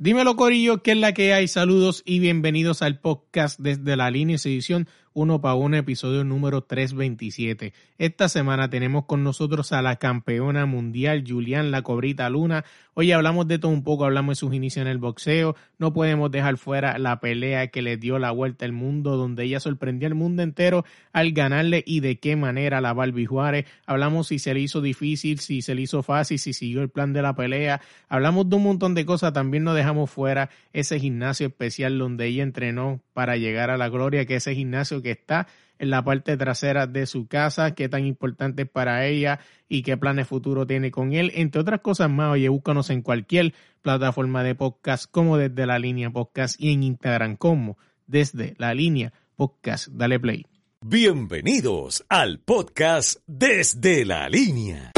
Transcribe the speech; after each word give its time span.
Dímelo 0.00 0.36
Corillo, 0.36 0.80
¿qué 0.80 0.92
es 0.92 0.96
la 0.96 1.12
que 1.12 1.34
hay? 1.34 1.48
Saludos 1.48 2.04
y 2.06 2.20
bienvenidos 2.20 2.82
al 2.82 3.00
podcast 3.00 3.58
desde 3.58 3.96
la 3.96 4.12
línea 4.12 4.36
edición 4.36 4.86
uno 5.12 5.40
para 5.40 5.56
uno, 5.56 5.76
episodio 5.76 6.22
número 6.22 6.62
327. 6.62 7.72
Esta 7.98 8.28
semana 8.28 8.70
tenemos 8.70 9.06
con 9.06 9.24
nosotros 9.24 9.72
a 9.72 9.82
la 9.82 9.96
campeona 9.96 10.66
mundial 10.66 11.24
Julián 11.26 11.72
La 11.72 11.82
Cobrita 11.82 12.30
Luna. 12.30 12.64
Hoy 13.00 13.12
hablamos 13.12 13.46
de 13.46 13.60
todo 13.60 13.70
un 13.70 13.84
poco, 13.84 14.06
hablamos 14.06 14.32
de 14.32 14.40
sus 14.40 14.52
inicios 14.52 14.82
en 14.82 14.88
el 14.88 14.98
boxeo. 14.98 15.54
No 15.78 15.92
podemos 15.92 16.32
dejar 16.32 16.58
fuera 16.58 16.98
la 16.98 17.20
pelea 17.20 17.68
que 17.68 17.80
le 17.80 17.96
dio 17.96 18.18
la 18.18 18.32
vuelta 18.32 18.64
al 18.64 18.72
mundo, 18.72 19.16
donde 19.16 19.44
ella 19.44 19.60
sorprendió 19.60 20.08
al 20.08 20.16
mundo 20.16 20.42
entero 20.42 20.84
al 21.12 21.30
ganarle 21.30 21.84
y 21.86 22.00
de 22.00 22.18
qué 22.18 22.34
manera 22.34 22.80
la 22.80 22.94
Barbie 22.94 23.24
Juárez. 23.24 23.66
Hablamos 23.86 24.26
si 24.26 24.40
se 24.40 24.52
le 24.52 24.58
hizo 24.58 24.80
difícil, 24.80 25.38
si 25.38 25.62
se 25.62 25.76
le 25.76 25.82
hizo 25.82 26.02
fácil, 26.02 26.40
si 26.40 26.52
siguió 26.52 26.82
el 26.82 26.88
plan 26.88 27.12
de 27.12 27.22
la 27.22 27.36
pelea. 27.36 27.80
Hablamos 28.08 28.50
de 28.50 28.56
un 28.56 28.64
montón 28.64 28.96
de 28.96 29.06
cosas. 29.06 29.32
También 29.32 29.62
nos 29.62 29.76
dejamos 29.76 30.10
fuera 30.10 30.50
ese 30.72 30.98
gimnasio 30.98 31.46
especial 31.46 31.98
donde 31.98 32.26
ella 32.26 32.42
entrenó 32.42 33.00
para 33.12 33.36
llegar 33.36 33.70
a 33.70 33.76
la 33.76 33.88
gloria, 33.90 34.26
que 34.26 34.34
ese 34.34 34.56
gimnasio 34.56 35.02
que 35.02 35.12
está 35.12 35.46
en 35.78 35.90
la 35.90 36.04
parte 36.04 36.36
trasera 36.36 36.86
de 36.86 37.06
su 37.06 37.26
casa, 37.26 37.74
qué 37.74 37.88
tan 37.88 38.04
importante 38.04 38.62
es 38.62 38.68
para 38.68 39.06
ella 39.06 39.40
y 39.68 39.82
qué 39.82 39.96
planes 39.96 40.26
futuro 40.26 40.66
tiene 40.66 40.90
con 40.90 41.12
él, 41.12 41.32
entre 41.34 41.60
otras 41.60 41.80
cosas 41.80 42.10
más. 42.10 42.32
Oye, 42.32 42.48
búscanos 42.48 42.90
en 42.90 43.02
cualquier 43.02 43.54
plataforma 43.82 44.42
de 44.42 44.54
podcast, 44.54 45.10
como 45.10 45.36
desde 45.36 45.66
la 45.66 45.78
línea 45.78 46.10
podcast 46.10 46.60
y 46.60 46.72
en 46.72 46.82
Instagram 46.82 47.36
como 47.36 47.78
desde 48.06 48.54
la 48.58 48.74
línea 48.74 49.12
podcast. 49.36 49.88
Dale 49.88 50.18
play. 50.18 50.46
Bienvenidos 50.80 52.04
al 52.08 52.38
podcast 52.38 53.20
desde 53.26 54.04
la 54.04 54.28
línea. 54.28 54.92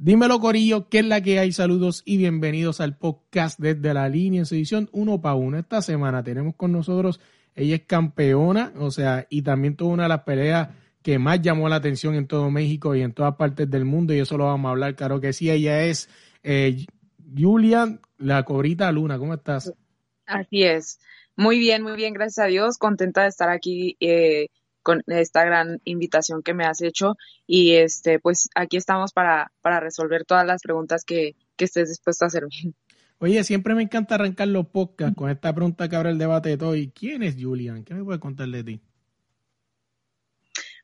Dímelo 0.00 0.38
Corillo, 0.38 0.88
¿qué 0.88 1.00
es 1.00 1.06
la 1.06 1.20
que 1.20 1.40
hay? 1.40 1.50
Saludos 1.50 2.02
y 2.04 2.18
bienvenidos 2.18 2.80
al 2.80 2.96
podcast 2.96 3.58
desde 3.58 3.92
la 3.94 4.08
línea 4.08 4.40
en 4.40 4.46
su 4.46 4.54
edición 4.54 4.88
uno 4.92 5.20
para 5.20 5.34
uno. 5.34 5.58
Esta 5.58 5.82
semana 5.82 6.22
tenemos 6.22 6.54
con 6.54 6.70
nosotros 6.70 7.18
ella 7.58 7.74
es 7.74 7.82
campeona, 7.82 8.72
o 8.78 8.90
sea, 8.90 9.26
y 9.28 9.42
también 9.42 9.76
tuvo 9.76 9.90
una 9.90 10.04
de 10.04 10.08
las 10.10 10.22
peleas 10.22 10.68
que 11.02 11.18
más 11.18 11.40
llamó 11.42 11.68
la 11.68 11.76
atención 11.76 12.14
en 12.14 12.26
todo 12.26 12.50
México 12.50 12.94
y 12.94 13.02
en 13.02 13.12
todas 13.12 13.34
partes 13.34 13.68
del 13.70 13.84
mundo, 13.84 14.14
y 14.14 14.20
eso 14.20 14.38
lo 14.38 14.44
vamos 14.44 14.68
a 14.68 14.72
hablar, 14.72 14.94
claro 14.94 15.20
que 15.20 15.32
sí. 15.32 15.50
Ella 15.50 15.82
es 15.82 16.08
eh, 16.42 16.86
Julian, 17.36 18.00
la 18.18 18.44
cobrita 18.44 18.90
Luna. 18.92 19.18
¿Cómo 19.18 19.34
estás? 19.34 19.72
Así 20.26 20.62
es. 20.62 21.00
Muy 21.36 21.58
bien, 21.58 21.82
muy 21.82 21.96
bien, 21.96 22.14
gracias 22.14 22.44
a 22.44 22.48
Dios. 22.48 22.78
Contenta 22.78 23.22
de 23.22 23.28
estar 23.28 23.48
aquí 23.48 23.96
eh, 24.00 24.48
con 24.82 25.02
esta 25.06 25.44
gran 25.44 25.80
invitación 25.84 26.42
que 26.42 26.54
me 26.54 26.64
has 26.64 26.80
hecho. 26.80 27.16
Y 27.46 27.74
este, 27.74 28.18
pues 28.18 28.48
aquí 28.54 28.76
estamos 28.76 29.12
para, 29.12 29.52
para 29.60 29.80
resolver 29.80 30.24
todas 30.24 30.46
las 30.46 30.62
preguntas 30.62 31.04
que, 31.04 31.36
que 31.56 31.66
estés 31.66 31.88
dispuesto 31.88 32.24
a 32.24 32.28
hacerme. 32.28 32.50
Oye, 33.20 33.42
siempre 33.42 33.74
me 33.74 33.82
encanta 33.82 34.14
arrancar 34.14 34.46
los 34.46 34.68
podcasts 34.68 35.16
con 35.16 35.28
esta 35.28 35.52
pregunta 35.52 35.88
que 35.88 35.96
abre 35.96 36.10
el 36.10 36.18
debate 36.18 36.50
de 36.50 36.56
todo. 36.56 36.76
¿Y 36.76 36.90
quién 36.90 37.24
es 37.24 37.34
Julian? 37.38 37.82
¿Qué 37.84 37.92
me 37.92 38.04
puedes 38.04 38.20
contar 38.20 38.46
de 38.48 38.62
ti? 38.62 38.80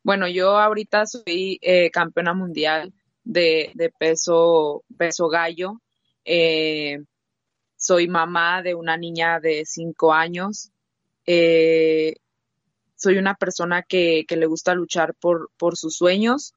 Bueno, 0.02 0.26
yo 0.26 0.58
ahorita 0.58 1.06
soy 1.06 1.58
eh, 1.62 1.90
campeona 1.92 2.34
mundial 2.34 2.92
de, 3.22 3.72
peso, 3.98 4.82
peso 4.98 5.28
gallo. 5.28 5.80
Eh, 6.24 7.04
soy 7.76 8.08
mamá 8.08 8.62
de 8.62 8.74
una 8.74 8.96
niña 8.96 9.38
de 9.38 9.62
cinco 9.64 10.12
años. 10.12 10.72
Eh, 11.26 12.16
soy 12.96 13.16
una 13.16 13.36
persona 13.36 13.82
que, 13.82 14.26
le 14.28 14.46
gusta 14.46 14.74
luchar 14.74 15.14
por 15.14 15.76
sus 15.76 15.96
sueños 15.96 16.52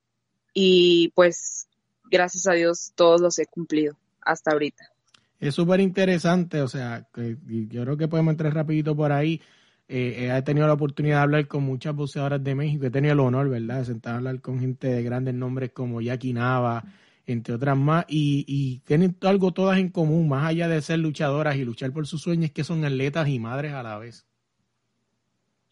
y 0.53 1.09
pues 1.09 1.67
gracias 2.05 2.47
a 2.47 2.53
Dios 2.53 2.91
todos 2.95 3.21
los 3.21 3.37
he 3.37 3.45
cumplido 3.45 3.95
hasta 4.21 4.51
ahorita 4.51 4.96
es 5.39 5.55
súper 5.55 5.79
interesante, 5.79 6.61
o 6.61 6.67
sea, 6.67 7.07
que, 7.13 7.37
yo 7.69 7.83
creo 7.83 7.97
que 7.97 8.07
podemos 8.07 8.31
entrar 8.31 8.53
rapidito 8.53 8.95
por 8.95 9.11
ahí. 9.11 9.41
Eh, 9.89 10.33
he 10.35 10.41
tenido 10.41 10.67
la 10.67 10.73
oportunidad 10.73 11.17
de 11.17 11.23
hablar 11.23 11.47
con 11.47 11.63
muchas 11.63 11.95
boxeadoras 11.95 12.43
de 12.43 12.55
México, 12.55 12.85
he 12.85 12.91
tenido 12.91 13.13
el 13.13 13.19
honor, 13.21 13.49
¿verdad?, 13.49 13.79
de 13.79 13.85
sentar 13.85 14.13
a 14.15 14.17
hablar 14.17 14.41
con 14.41 14.59
gente 14.59 14.87
de 14.87 15.03
grandes 15.03 15.33
nombres 15.33 15.71
como 15.71 16.01
Jackie 16.01 16.33
Nava, 16.33 16.83
entre 17.25 17.53
otras 17.55 17.77
más, 17.77 18.05
y, 18.09 18.43
y 18.47 18.79
tienen 18.79 19.15
algo 19.21 19.51
todas 19.53 19.79
en 19.79 19.89
común, 19.89 20.27
más 20.27 20.45
allá 20.45 20.67
de 20.67 20.81
ser 20.81 20.99
luchadoras 20.99 21.55
y 21.55 21.63
luchar 21.63 21.91
por 21.93 22.05
sus 22.07 22.21
sueños, 22.21 22.51
que 22.51 22.63
son 22.63 22.83
atletas 22.83 23.29
y 23.29 23.39
madres 23.39 23.73
a 23.73 23.83
la 23.83 23.97
vez. 23.97 24.25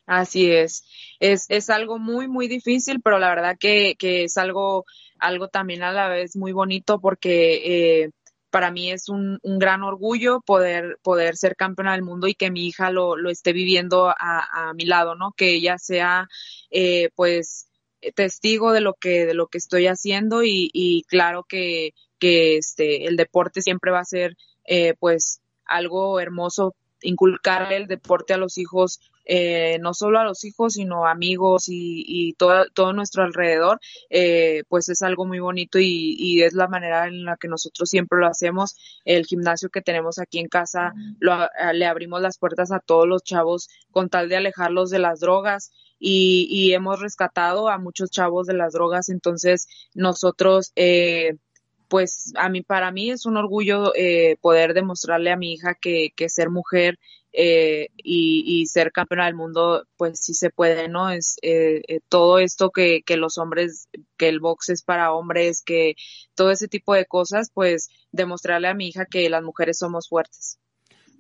Así 0.05 0.51
es. 0.51 0.85
es, 1.19 1.45
es 1.49 1.69
algo 1.69 1.97
muy, 1.97 2.27
muy 2.27 2.47
difícil, 2.47 3.01
pero 3.01 3.19
la 3.19 3.29
verdad 3.29 3.57
que, 3.59 3.95
que 3.97 4.25
es 4.25 4.37
algo, 4.37 4.85
algo 5.19 5.47
también 5.47 5.83
a 5.83 5.91
la 5.91 6.07
vez 6.07 6.35
muy 6.35 6.51
bonito 6.51 6.99
porque 6.99 8.03
eh, 8.03 8.11
para 8.55 8.71
mí 8.71 8.89
es 8.89 9.09
un, 9.09 9.37
gran 9.43 9.83
orgullo 9.83 10.39
poder, 10.39 10.97
poder 11.03 11.35
ser 11.35 11.57
campeona 11.57 11.91
del 11.91 12.03
mundo 12.03 12.25
y 12.25 12.35
que 12.35 12.51
mi 12.51 12.67
hija 12.67 12.89
lo, 12.89 13.17
lo 13.17 13.29
esté 13.29 13.51
viviendo 13.51 14.07
a, 14.17 14.71
mi 14.75 14.85
lado, 14.85 15.13
¿no? 15.13 15.33
Que 15.35 15.55
ella 15.55 15.77
sea, 15.77 16.29
eh, 16.71 17.09
pues, 17.15 17.67
testigo 18.15 18.71
de 18.71 18.79
lo 18.79 18.93
que, 18.93 19.25
de 19.25 19.33
lo 19.33 19.47
que 19.47 19.57
estoy 19.57 19.87
haciendo 19.87 20.41
y, 20.41 20.69
y 20.71 21.03
claro 21.03 21.43
que, 21.43 21.95
que 22.17 22.55
este, 22.55 23.07
el 23.07 23.17
deporte 23.17 23.61
siempre 23.61 23.91
va 23.91 23.99
a 23.99 24.05
ser, 24.05 24.37
eh, 24.63 24.93
pues, 25.01 25.41
algo 25.65 26.21
hermoso 26.21 26.75
inculcarle 27.07 27.77
el 27.77 27.87
deporte 27.87 28.33
a 28.33 28.37
los 28.37 28.57
hijos 28.57 28.99
eh, 29.25 29.79
no 29.79 29.93
solo 29.95 30.19
a 30.19 30.23
los 30.23 30.43
hijos, 30.45 30.73
sino 30.73 31.07
amigos 31.07 31.65
y, 31.67 32.33
todo, 32.37 32.65
todo 32.73 32.93
nuestro 32.93 33.23
alrededor, 33.23 33.79
eh, 34.09 34.63
pues 34.69 34.87
es 34.89 35.01
algo 35.01 35.25
muy 35.25 35.39
bonito 35.39 35.79
y, 35.79 36.43
es 36.43 36.53
la 36.53 36.67
manera 36.67 37.07
en 37.07 37.25
la 37.25 37.37
que 37.37 37.47
nosotros 37.47 37.89
siempre 37.89 38.19
lo 38.19 38.27
hacemos. 38.27 38.77
El 39.03 39.25
gimnasio 39.25 39.69
que 39.69 39.81
tenemos 39.81 40.19
aquí 40.19 40.39
en 40.39 40.47
casa, 40.47 40.93
le 41.73 41.85
abrimos 41.85 42.21
las 42.21 42.37
puertas 42.37 42.71
a 42.71 42.79
todos 42.79 43.07
los 43.07 43.23
chavos 43.23 43.69
con 43.91 44.09
tal 44.09 44.29
de 44.29 44.37
alejarlos 44.37 44.89
de 44.91 44.99
las 44.99 45.19
drogas. 45.19 45.71
Y, 45.97 46.73
hemos 46.73 46.99
rescatado 46.99 47.69
a 47.69 47.77
muchos 47.79 48.11
chavos 48.11 48.47
de 48.47 48.53
las 48.53 48.73
drogas, 48.73 49.09
entonces 49.09 49.67
nosotros 49.93 50.71
eh, 50.75 51.37
pues 51.87 52.33
a 52.35 52.49
mí 52.49 52.61
para 52.61 52.91
mí 52.91 53.11
es 53.11 53.25
un 53.25 53.37
orgullo 53.37 53.91
poder 54.41 54.73
demostrarle 54.73 55.31
a 55.31 55.37
mi 55.37 55.53
hija 55.53 55.75
que, 55.79 56.11
que 56.15 56.29
ser 56.29 56.49
mujer 56.49 56.97
eh, 57.37 57.89
y, 57.97 58.65
ser 58.67 58.93
campeona 58.93 59.25
del 59.25 59.35
mundo, 59.35 59.85
pues 59.97 60.19
sí 60.21 60.33
se 60.33 60.49
puede, 60.49 60.87
¿no? 60.87 61.09
Es 61.09 61.35
eh, 61.41 61.81
eh, 61.87 61.99
todo 62.07 62.39
esto 62.39 62.71
que, 62.71 63.01
que 63.05 63.17
los 63.17 63.37
hombres, 63.37 63.89
que 64.17 64.29
el 64.29 64.39
box 64.39 64.69
es 64.69 64.83
para 64.83 65.11
hombres, 65.11 65.61
que 65.61 65.95
todo 66.33 66.51
ese 66.51 66.69
tipo 66.69 66.93
de 66.93 67.05
cosas, 67.05 67.51
pues 67.53 67.89
demostrarle 68.13 68.69
a 68.69 68.73
mi 68.73 68.87
hija 68.87 69.05
que 69.05 69.29
las 69.29 69.43
mujeres 69.43 69.77
somos 69.79 70.07
fuertes. 70.07 70.59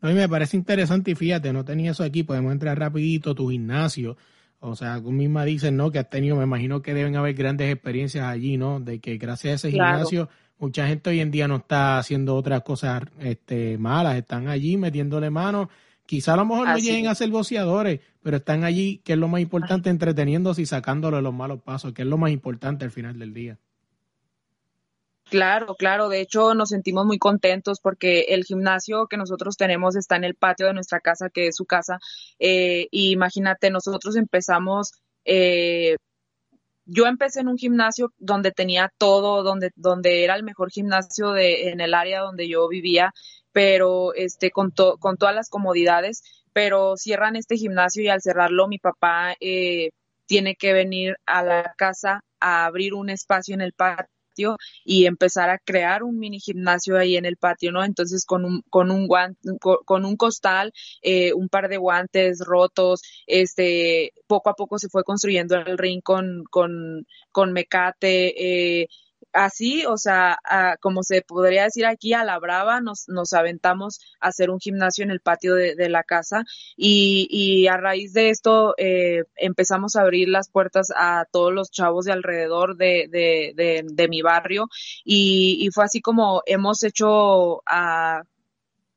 A 0.01 0.07
mí 0.07 0.13
me 0.13 0.29
parece 0.29 0.55
interesante 0.55 1.11
y 1.11 1.15
fíjate, 1.15 1.51
no 1.51 1.65
tenía 1.65 1.91
eso 1.91 2.03
aquí, 2.03 2.23
podemos 2.23 2.53
entrar 2.53 2.79
rapidito, 2.79 3.35
tu 3.35 3.49
gimnasio. 3.49 4.15
O 4.59 4.75
sea, 4.75 5.01
tú 5.01 5.11
misma 5.11 5.43
dices, 5.43 5.73
¿no? 5.73 5.91
Que 5.91 5.99
has 5.99 6.09
tenido, 6.09 6.37
me 6.37 6.43
imagino 6.43 6.81
que 6.81 6.93
deben 6.93 7.17
haber 7.17 7.33
grandes 7.33 7.71
experiencias 7.73 8.25
allí, 8.25 8.55
¿no? 8.55 8.79
De 8.79 8.99
que 8.99 9.17
gracias 9.17 9.51
a 9.51 9.55
ese 9.55 9.71
gimnasio 9.71 10.29
mucha 10.59 10.87
gente 10.87 11.09
hoy 11.09 11.19
en 11.19 11.31
día 11.31 11.47
no 11.47 11.57
está 11.57 11.97
haciendo 11.97 12.35
otras 12.35 12.63
cosas 12.63 13.03
este, 13.19 13.77
malas, 13.77 14.15
están 14.15 14.47
allí 14.47 14.77
metiéndole 14.77 15.29
mano 15.29 15.69
Quizá 16.05 16.33
a 16.33 16.37
lo 16.37 16.45
mejor 16.45 16.67
no 16.67 16.77
lleguen 16.77 17.07
a 17.07 17.15
ser 17.15 17.29
boceadores, 17.29 17.99
pero 18.21 18.37
están 18.37 18.63
allí, 18.63 19.01
que 19.03 19.13
es 19.13 19.19
lo 19.19 19.27
más 19.27 19.41
importante, 19.41 19.89
entreteniéndose 19.89 20.61
y 20.61 20.65
sacándole 20.67 21.21
los 21.21 21.33
malos 21.33 21.61
pasos, 21.61 21.93
que 21.93 22.03
es 22.03 22.07
lo 22.07 22.17
más 22.17 22.29
importante 22.29 22.85
al 22.85 22.91
final 22.91 23.17
del 23.17 23.33
día. 23.33 23.57
Claro, 25.27 25.73
claro. 25.73 26.07
De 26.09 26.21
hecho, 26.21 26.53
nos 26.53 26.69
sentimos 26.69 27.07
muy 27.07 27.17
contentos 27.17 27.79
porque 27.81 28.25
el 28.29 28.43
gimnasio 28.43 29.07
que 29.07 29.17
nosotros 29.17 29.57
tenemos 29.57 29.95
está 29.95 30.15
en 30.15 30.25
el 30.25 30.35
patio 30.35 30.67
de 30.67 30.73
nuestra 30.73 30.99
casa, 30.99 31.31
que 31.31 31.47
es 31.47 31.55
su 31.55 31.65
casa. 31.65 31.97
Eh, 32.37 32.87
y 32.91 33.11
imagínate, 33.11 33.71
nosotros 33.71 34.15
empezamos, 34.15 34.91
eh, 35.23 35.95
yo 36.85 37.07
empecé 37.07 37.41
en 37.41 37.47
un 37.47 37.57
gimnasio 37.57 38.13
donde 38.17 38.51
tenía 38.51 38.91
todo, 38.97 39.43
donde, 39.43 39.71
donde 39.75 40.23
era 40.23 40.35
el 40.35 40.43
mejor 40.43 40.71
gimnasio 40.71 41.31
de, 41.31 41.69
en 41.69 41.81
el 41.81 41.93
área 41.93 42.21
donde 42.21 42.47
yo 42.47 42.67
vivía 42.67 43.11
pero 43.55 44.13
este, 44.13 44.51
con, 44.51 44.71
con 44.99 45.15
todas 45.15 45.33
las 45.33 45.49
comodidades, 45.49 46.23
pero 46.51 46.97
cierran 46.97 47.37
este 47.37 47.55
gimnasio 47.55 48.03
y 48.03 48.09
al 48.09 48.21
cerrarlo 48.21 48.67
mi 48.67 48.79
papá 48.79 49.33
eh, 49.39 49.91
tiene 50.25 50.55
que 50.55 50.73
venir 50.73 51.15
a 51.25 51.41
la 51.41 51.73
casa 51.77 52.21
a 52.41 52.65
abrir 52.65 52.93
un 52.93 53.09
espacio 53.09 53.55
en 53.55 53.61
el 53.61 53.71
patio 53.71 54.14
y 54.83 55.05
empezar 55.05 55.49
a 55.49 55.59
crear 55.59 56.03
un 56.03 56.19
mini 56.19 56.39
gimnasio 56.39 56.97
ahí 56.97 57.15
en 57.15 57.25
el 57.25 57.37
patio, 57.37 57.71
¿no? 57.71 57.83
Entonces 57.83 58.25
con 58.25 58.45
un, 58.45 58.61
con 58.69 58.91
un 58.91 59.07
guante, 59.07 59.49
con, 59.59 60.05
un 60.05 60.15
costal, 60.17 60.73
eh, 61.01 61.33
un 61.33 61.49
par 61.49 61.69
de 61.69 61.77
guantes 61.77 62.39
rotos, 62.45 63.01
este, 63.27 64.13
poco 64.27 64.49
a 64.49 64.55
poco 64.55 64.79
se 64.79 64.89
fue 64.89 65.03
construyendo 65.03 65.55
el 65.55 65.77
ring 65.77 66.01
con, 66.01 66.43
con, 66.49 67.05
con 67.31 67.53
mecate, 67.53 68.81
eh, 68.81 68.87
así, 69.35 69.85
o 69.85 69.97
sea, 69.97 70.39
como 70.81 71.03
se 71.03 71.21
podría 71.21 71.65
decir 71.65 71.85
aquí, 71.85 72.13
a 72.13 72.23
la 72.23 72.39
brava, 72.39 72.81
nos, 72.81 73.07
nos 73.07 73.33
aventamos 73.33 73.99
a 74.19 74.29
hacer 74.29 74.49
un 74.49 74.59
gimnasio 74.59 75.03
en 75.03 75.11
el 75.11 75.19
patio 75.19 75.53
de, 75.55 75.89
la 75.89 76.03
casa 76.03 76.43
y, 76.75 77.67
a 77.67 77.77
raíz 77.77 78.13
de 78.13 78.29
esto 78.29 78.73
eh, 78.77 79.25
empezamos 79.35 79.95
a 79.95 80.01
abrir 80.01 80.29
las 80.29 80.49
puertas 80.49 80.91
a 80.95 81.25
todos 81.31 81.53
los 81.53 81.69
chavos 81.69 82.05
de 82.05 82.11
alrededor 82.11 82.77
de, 82.77 84.07
mi 84.09 84.21
barrio 84.21 84.67
y, 85.03 85.69
fue 85.73 85.83
así 85.83 86.01
como 86.01 86.41
hemos 86.45 86.83
hecho 86.83 87.61
a 87.65 88.23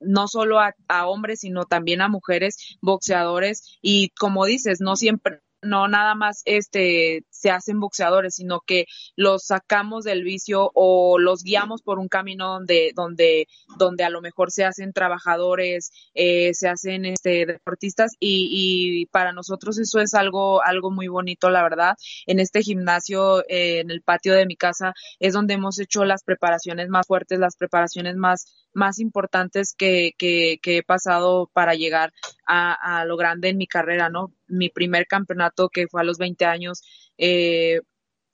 no 0.00 0.28
solo 0.28 0.60
a, 0.60 0.74
hombres, 1.06 1.40
sino 1.40 1.64
también 1.64 2.00
a 2.00 2.08
mujeres 2.08 2.78
boxeadores 2.80 3.78
y 3.82 4.10
como 4.10 4.46
dices, 4.46 4.80
no 4.80 4.94
siempre 4.94 5.40
no 5.62 5.88
nada 5.88 6.14
más 6.14 6.42
este 6.44 7.24
se 7.30 7.50
hacen 7.50 7.80
boxeadores, 7.80 8.36
sino 8.36 8.60
que 8.60 8.86
los 9.16 9.46
sacamos 9.46 10.04
del 10.04 10.24
vicio 10.24 10.70
o 10.74 11.18
los 11.18 11.42
guiamos 11.42 11.82
por 11.82 11.98
un 11.98 12.08
camino 12.08 12.48
donde 12.48 12.92
donde 12.94 13.48
donde 13.78 14.04
a 14.04 14.10
lo 14.10 14.20
mejor 14.20 14.50
se 14.50 14.64
hacen 14.64 14.92
trabajadores, 14.92 15.90
eh, 16.14 16.54
se 16.54 16.68
hacen 16.68 17.04
este 17.04 17.46
deportistas 17.46 18.12
y, 18.20 19.02
y, 19.02 19.06
para 19.06 19.32
nosotros 19.32 19.78
eso 19.78 20.00
es 20.00 20.14
algo 20.14 20.62
algo 20.62 20.90
muy 20.90 21.08
bonito, 21.08 21.50
la 21.50 21.62
verdad. 21.62 21.96
En 22.26 22.40
este 22.40 22.62
gimnasio 22.62 23.40
eh, 23.48 23.80
en 23.80 23.90
el 23.90 24.02
patio 24.02 24.34
de 24.34 24.46
mi 24.46 24.56
casa 24.56 24.94
es 25.18 25.34
donde 25.34 25.54
hemos 25.54 25.78
hecho 25.78 26.04
las 26.04 26.24
preparaciones 26.24 26.88
más 26.88 27.06
fuertes, 27.06 27.38
las 27.38 27.56
preparaciones 27.56 28.16
más 28.16 28.67
más 28.78 28.98
importantes 29.00 29.74
que, 29.76 30.12
que, 30.16 30.58
he 30.62 30.82
pasado 30.82 31.50
para 31.52 31.74
llegar 31.74 32.12
a, 32.46 33.00
a, 33.00 33.04
lo 33.04 33.16
grande 33.16 33.48
en 33.48 33.58
mi 33.58 33.66
carrera, 33.66 34.08
¿no? 34.08 34.32
Mi 34.46 34.70
primer 34.70 35.06
campeonato 35.06 35.68
que 35.68 35.88
fue 35.88 36.00
a 36.00 36.04
los 36.04 36.16
20 36.16 36.44
años, 36.46 36.82
eh, 37.18 37.80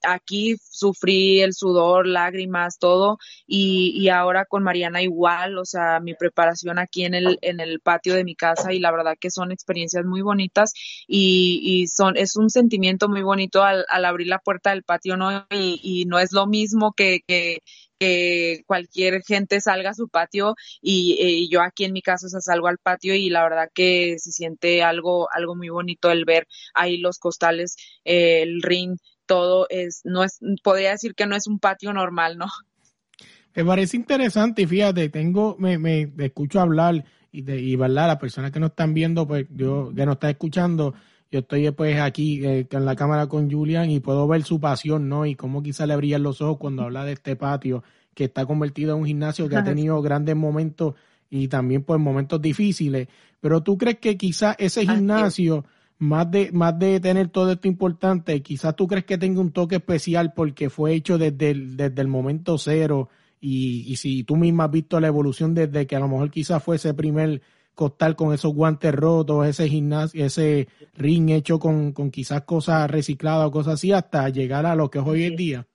aquí 0.07 0.57
sufrí 0.71 1.41
el 1.41 1.55
sudor, 1.55 2.07
lágrimas, 2.07 2.79
todo, 2.79 3.19
y, 3.47 3.93
y, 3.97 4.09
ahora 4.09 4.45
con 4.47 4.63
Mariana 4.63 5.03
igual, 5.03 5.59
o 5.59 5.65
sea, 5.65 6.01
mi 6.01 6.15
preparación 6.15 6.79
aquí 6.79 7.05
en 7.05 7.15
el, 7.15 7.39
en 7.43 7.61
el 7.61 7.81
patio 7.81 8.15
de 8.15 8.25
mi 8.25 8.35
casa 8.35 8.73
y 8.73 8.79
la 8.81 8.91
verdad 8.93 9.17
que 9.19 9.31
son 9.31 9.53
experiencias 9.53 10.05
muy 10.05 10.23
bonitas 10.23 10.73
y, 11.07 11.61
y 11.63 11.87
son, 11.89 12.17
es 12.17 12.37
un 12.37 12.51
sentimiento 12.51 13.09
muy 13.09 13.23
bonito 13.23 13.63
al, 13.63 13.85
al 13.89 14.05
abrir 14.05 14.29
la 14.29 14.39
puerta 14.39 14.71
del 14.71 14.83
patio, 14.85 15.17
¿no? 15.17 15.47
Y, 15.51 15.81
y 15.83 16.05
no 16.07 16.19
es 16.19 16.33
lo 16.33 16.47
mismo 16.47 16.93
que, 16.93 17.21
que, 17.27 17.61
que 17.99 18.63
cualquier 18.67 19.23
gente 19.23 19.61
salga 19.61 19.91
a 19.91 19.95
su 19.95 20.09
patio 20.09 20.55
y, 20.81 21.17
y, 21.21 21.49
yo 21.49 21.63
aquí 21.63 21.85
en 21.85 21.93
mi 21.93 22.03
casa 22.03 22.27
o 22.27 22.41
salgo 22.41 22.69
al 22.69 22.79
patio 22.79 23.15
y 23.15 23.31
la 23.31 23.43
verdad 23.43 23.69
que 23.75 24.17
se 24.19 24.33
siente 24.33 24.83
algo 24.83 25.29
algo 25.33 25.55
muy 25.55 25.69
bonito 25.69 26.11
el 26.11 26.25
ver 26.25 26.47
ahí 26.75 26.99
los 26.99 27.19
costales 27.19 27.77
el 28.05 28.63
ring 28.63 28.97
todo 29.27 29.67
es, 29.71 30.01
no 30.05 30.25
es, 30.25 30.39
podría 30.63 30.91
decir 30.91 31.15
que 31.15 31.27
no 31.27 31.37
es 31.37 31.47
un 31.47 31.59
patio 31.59 31.93
normal, 31.93 32.39
¿no? 32.39 32.47
Me 33.55 33.65
parece 33.65 33.97
interesante 33.97 34.63
y 34.63 34.67
fíjate, 34.67 35.09
tengo, 35.09 35.57
me, 35.59 35.79
me 35.79 36.11
escucho 36.19 36.61
hablar 36.61 37.05
y, 37.35 37.43
de, 37.43 37.61
y 37.61 37.75
verdad, 37.75 38.07
las 38.07 38.19
personas 38.19 38.53
que 38.53 38.61
nos 38.61 38.71
están 38.71 38.95
viendo, 38.95 39.27
pues 39.27 39.47
yo, 39.51 39.93
que 39.95 40.07
nos 40.07 40.15
están 40.15 40.31
escuchando, 40.31 40.95
yo 41.33 41.41
estoy 41.41 41.69
pues 41.73 42.01
aquí 42.01 42.47
eh, 42.47 42.69
en 42.71 42.85
la 42.85 42.95
cámara 42.95 43.27
con 43.27 43.51
Julian 43.51 43.91
y 43.91 43.99
puedo 43.99 44.29
ver 44.29 44.45
su 44.45 44.61
pasión, 44.61 45.09
¿no? 45.09 45.27
Y 45.27 45.35
cómo 45.35 45.61
quizá 45.61 45.85
le 45.85 45.97
brillan 45.97 46.23
los 46.23 46.41
ojos 46.41 46.59
cuando 46.59 46.85
habla 46.85 47.05
de 47.05 47.15
este 47.15 47.35
patio 47.35 47.83
que 48.15 48.25
está 48.25 48.47
convertido 48.47 48.95
en 48.95 49.01
un 49.01 49.07
gimnasio 49.07 49.49
que 49.49 49.57
ha 49.57 49.65
tenido 49.65 50.01
grandes 50.01 50.37
momentos 50.37 50.95
y 51.29 51.49
también 51.49 51.83
pues 51.83 51.99
momentos 51.99 52.41
difíciles. 52.41 53.09
Pero 53.41 53.65
tú 53.65 53.77
crees 53.77 53.99
que 53.99 54.17
quizá 54.17 54.55
ese 54.57 54.87
gimnasio 54.87 55.65
más 55.99 56.31
de, 56.31 56.51
más 56.53 56.79
de 56.79 57.01
tener 57.01 57.29
todo 57.29 57.53
esto 57.53 57.69
importante, 57.69 58.43
quizás 58.43 58.75
tú 58.77 58.87
crees 58.87 59.05
que 59.05 59.19
tenga 59.19 59.41
un 59.41 59.53
toque 59.53 59.77
especial 59.77 60.33
porque 60.35 60.71
fue 60.71 60.95
hecho 60.95 61.19
desde 61.19 61.51
el, 61.51 61.77
desde 61.77 62.01
el 62.01 62.09
momento 62.09 62.59
cero 62.59 63.09
y, 63.41 63.85
y 63.87 63.97
si 63.97 64.25
tú 64.25 64.37
misma 64.37 64.65
has 64.65 64.71
visto 64.71 65.01
la 65.01 65.09
evolución 65.09 65.55
desde 65.55 65.87
que 65.87 65.97
a 65.97 66.01
lo 66.01 66.09
mejor 66.09 66.31
quizás 66.31 66.63
fue 66.63 66.77
ese 66.77 66.95
primer 66.95 67.43
costal 67.75 68.17
con 68.17 68.33
esos 68.33 68.55
guantes 68.55 68.95
rotos, 68.95 69.47
ese 69.47 69.69
gimnasio, 69.69 70.25
ese 70.25 70.69
ring 70.95 71.31
hecho 71.31 71.59
con, 71.59 71.93
con 71.93 72.11
quizás 72.11 72.43
cosas 72.43 72.91
recicladas 72.91 73.49
o 73.49 73.51
cosas 73.51 73.75
así, 73.75 73.93
hasta 73.93 74.29
llegar 74.29 74.67
a 74.67 74.77
lo 74.77 74.91
que 74.91 74.99
es 74.99 75.05
hoy 75.07 75.25
en 75.25 75.37
día. 75.37 75.67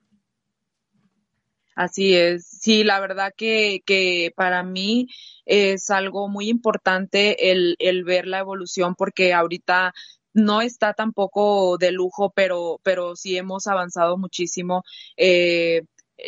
Así 1.80 2.14
es, 2.14 2.46
sí, 2.46 2.84
la 2.84 3.00
verdad 3.00 3.32
que, 3.38 3.82
que 3.86 4.34
para 4.36 4.64
mí 4.64 5.08
es 5.46 5.90
algo 5.90 6.28
muy 6.28 6.50
importante 6.50 7.52
el, 7.52 7.78
el 7.80 8.04
ver 8.04 8.28
la 8.28 8.40
evolución 8.40 8.96
porque 8.96 9.34
ahorita 9.34 9.94
no 10.34 10.62
está 10.62 10.94
tampoco 10.94 11.78
de 11.78 11.94
lujo, 11.94 12.32
pero, 12.36 12.82
pero 12.84 13.16
sí 13.16 13.38
hemos 13.38 13.66
avanzado 13.68 14.18
muchísimo. 14.18 14.84
Eh, 15.16 15.84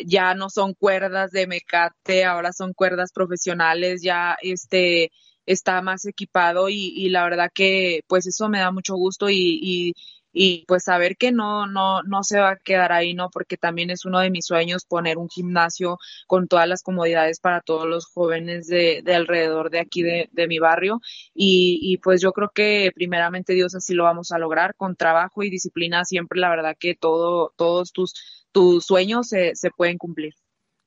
ya 0.06 0.34
no 0.34 0.48
son 0.48 0.72
cuerdas 0.72 1.32
de 1.32 1.46
mecate, 1.46 2.24
ahora 2.24 2.52
son 2.54 2.72
cuerdas 2.72 3.12
profesionales, 3.12 4.00
ya 4.02 4.36
este 4.40 5.10
está 5.44 5.82
más 5.82 6.06
equipado 6.06 6.70
y, 6.70 6.94
y 6.96 7.10
la 7.10 7.24
verdad 7.24 7.50
que 7.54 8.00
pues 8.06 8.26
eso 8.26 8.48
me 8.48 8.60
da 8.60 8.70
mucho 8.72 8.94
gusto 8.96 9.28
y, 9.28 9.58
y, 9.62 9.92
y 10.32 10.64
pues 10.66 10.84
saber 10.84 11.16
que 11.16 11.32
no, 11.32 11.66
no, 11.66 12.02
no 12.02 12.22
se 12.22 12.40
va 12.40 12.50
a 12.52 12.56
quedar 12.56 12.92
ahí, 12.92 13.14
¿no? 13.14 13.30
Porque 13.30 13.56
también 13.56 13.90
es 13.90 14.04
uno 14.04 14.20
de 14.20 14.30
mis 14.30 14.46
sueños 14.46 14.84
poner 14.84 15.18
un 15.18 15.28
gimnasio 15.28 15.98
con 16.26 16.48
todas 16.48 16.68
las 16.68 16.82
comodidades 16.82 17.40
para 17.40 17.60
todos 17.60 17.86
los 17.86 18.06
jóvenes 18.06 18.66
de, 18.66 19.02
de 19.04 19.14
alrededor 19.14 19.70
de 19.70 19.80
aquí 19.80 20.02
de, 20.02 20.28
de 20.32 20.48
mi 20.48 20.58
barrio 20.58 21.00
y, 21.34 21.78
y, 21.82 21.98
pues 21.98 22.20
yo 22.20 22.32
creo 22.32 22.50
que 22.54 22.90
primeramente 22.94 23.54
Dios 23.54 23.74
así 23.74 23.94
lo 23.94 24.04
vamos 24.04 24.32
a 24.32 24.38
lograr 24.38 24.74
con 24.76 24.96
trabajo 24.96 25.42
y 25.42 25.50
disciplina 25.50 26.04
siempre 26.04 26.40
la 26.40 26.50
verdad 26.50 26.76
que 26.78 26.94
todo, 26.94 27.52
todos 27.56 27.92
tus, 27.92 28.14
tus 28.52 28.84
sueños 28.84 29.28
se, 29.28 29.54
se 29.54 29.70
pueden 29.70 29.98
cumplir. 29.98 30.34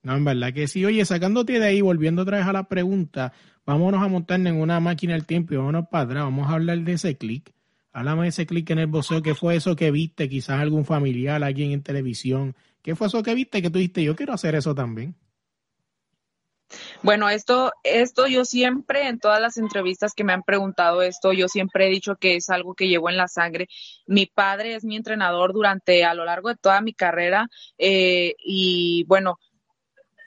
No, 0.03 0.15
en 0.15 0.24
verdad 0.24 0.53
que 0.53 0.68
sí. 0.68 0.86
Oye, 0.86 1.03
sacándote 1.03 1.59
de 1.59 1.65
ahí, 1.65 1.81
volviendo 1.81 2.21
otra 2.21 2.38
vez 2.38 2.45
a 2.45 2.53
la 2.53 2.68
pregunta, 2.68 3.33
vámonos 3.65 4.03
a 4.03 4.07
montar 4.07 4.39
en 4.39 4.62
una 4.62 4.80
máquina 4.80 5.13
del 5.13 5.25
tiempo 5.25 5.53
y 5.53 5.57
vámonos 5.57 5.88
para 5.89 6.03
atrás. 6.03 6.24
Vamos 6.25 6.48
a 6.48 6.53
hablar 6.53 6.77
de 6.80 6.94
ese 6.94 7.18
clic 7.18 7.54
Háblame 7.95 8.24
de 8.24 8.27
ese 8.27 8.45
clic 8.45 8.69
en 8.71 8.80
el 8.80 8.88
boxeo, 8.88 9.21
¿qué 9.21 9.36
fue 9.36 9.56
eso 9.56 9.74
que 9.77 9.89
viste? 9.89 10.27
Quizás 10.27 10.59
algún 10.59 10.83
familiar, 10.83 11.42
alguien 11.42 11.71
en 11.71 11.81
televisión. 11.81 12.53
¿Qué 12.81 12.94
fue 12.94 13.07
eso 13.07 13.24
que 13.24 13.33
viste 13.33 13.62
que 13.62 13.69
tú 13.69 13.80
dijiste, 13.80 14.03
yo 14.03 14.18
quiero 14.18 14.33
hacer 14.33 14.53
eso 14.53 14.75
también? 14.75 15.15
Bueno, 17.03 17.30
esto, 17.30 17.71
esto 17.83 18.27
yo 18.27 18.44
siempre, 18.44 19.07
en 19.07 19.18
todas 19.18 19.39
las 19.39 19.56
entrevistas 19.56 20.12
que 20.13 20.25
me 20.25 20.33
han 20.33 20.44
preguntado 20.44 21.03
esto, 21.03 21.31
yo 21.31 21.48
siempre 21.48 21.88
he 21.88 21.89
dicho 21.89 22.17
que 22.17 22.36
es 22.36 22.50
algo 22.50 22.74
que 22.74 22.89
llevo 22.89 23.10
en 23.10 23.15
la 23.15 23.29
sangre. 23.29 23.69
Mi 24.08 24.25
padre 24.25 24.75
es 24.75 24.84
mi 24.84 24.98
entrenador 24.98 25.53
durante, 25.53 26.03
a 26.03 26.13
lo 26.15 26.25
largo 26.25 26.50
de 26.50 26.58
toda 26.58 26.81
mi 26.81 26.93
carrera, 26.93 27.48
eh, 27.77 28.36
y 28.39 29.05
bueno, 29.08 29.39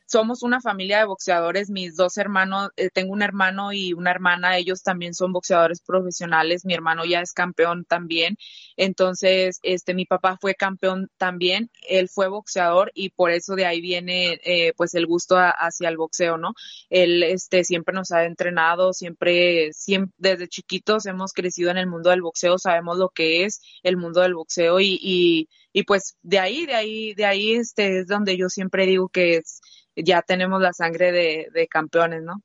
somos 0.08 0.42
una 0.42 0.60
familia 0.62 1.00
de 1.00 1.04
boxeadores, 1.04 1.68
mis 1.68 1.94
dos 1.94 2.16
hermanos, 2.16 2.70
eh, 2.76 2.88
tengo 2.90 3.12
un 3.12 3.20
hermano 3.20 3.74
y 3.74 3.92
una 3.92 4.10
hermana, 4.10 4.56
ellos 4.56 4.82
también 4.82 5.12
son 5.12 5.34
boxeadores 5.34 5.82
profesionales, 5.82 6.64
mi 6.64 6.72
hermano 6.72 7.04
ya 7.04 7.20
es 7.20 7.34
campeón 7.34 7.84
también, 7.84 8.38
entonces, 8.78 9.58
este, 9.62 9.92
mi 9.92 10.06
papá 10.06 10.38
fue 10.40 10.54
campeón 10.54 11.10
también, 11.18 11.70
él 11.86 12.08
fue 12.08 12.28
boxeador 12.28 12.90
y 12.94 13.10
por 13.10 13.30
eso 13.30 13.54
de 13.54 13.66
ahí 13.66 13.82
viene, 13.82 14.40
eh, 14.44 14.72
pues, 14.78 14.94
el 14.94 15.06
gusto 15.06 15.36
hacia 15.36 15.90
el 15.90 15.98
boxeo, 15.98 16.38
¿no? 16.38 16.54
Él, 16.88 17.22
este, 17.22 17.64
siempre 17.64 17.94
nos 17.94 18.10
ha 18.10 18.24
entrenado, 18.24 18.94
siempre, 18.94 19.72
siempre, 19.74 20.14
desde 20.16 20.48
chiquitos 20.48 21.04
hemos 21.04 21.34
crecido 21.34 21.70
en 21.70 21.76
el 21.76 21.86
mundo 21.86 22.08
del 22.10 22.22
boxeo, 22.22 22.56
sabemos 22.58 22.96
lo 22.96 23.10
que 23.10 23.44
es 23.44 23.60
el 23.82 23.98
mundo 23.98 24.22
del 24.22 24.34
boxeo 24.34 24.80
y, 24.80 24.98
y, 25.02 25.48
y 25.74 25.82
pues, 25.82 26.16
de 26.22 26.38
ahí, 26.38 26.64
de 26.64 26.74
ahí, 26.74 27.14
de 27.14 27.26
ahí, 27.26 27.52
este, 27.56 28.00
es 28.00 28.06
donde 28.06 28.38
yo 28.38 28.48
siempre 28.48 28.86
digo 28.86 29.10
que 29.10 29.36
es, 29.36 29.60
ya 30.04 30.22
tenemos 30.22 30.60
la 30.60 30.72
sangre 30.72 31.12
de, 31.12 31.68
campeones, 31.68 32.22
¿no? 32.22 32.42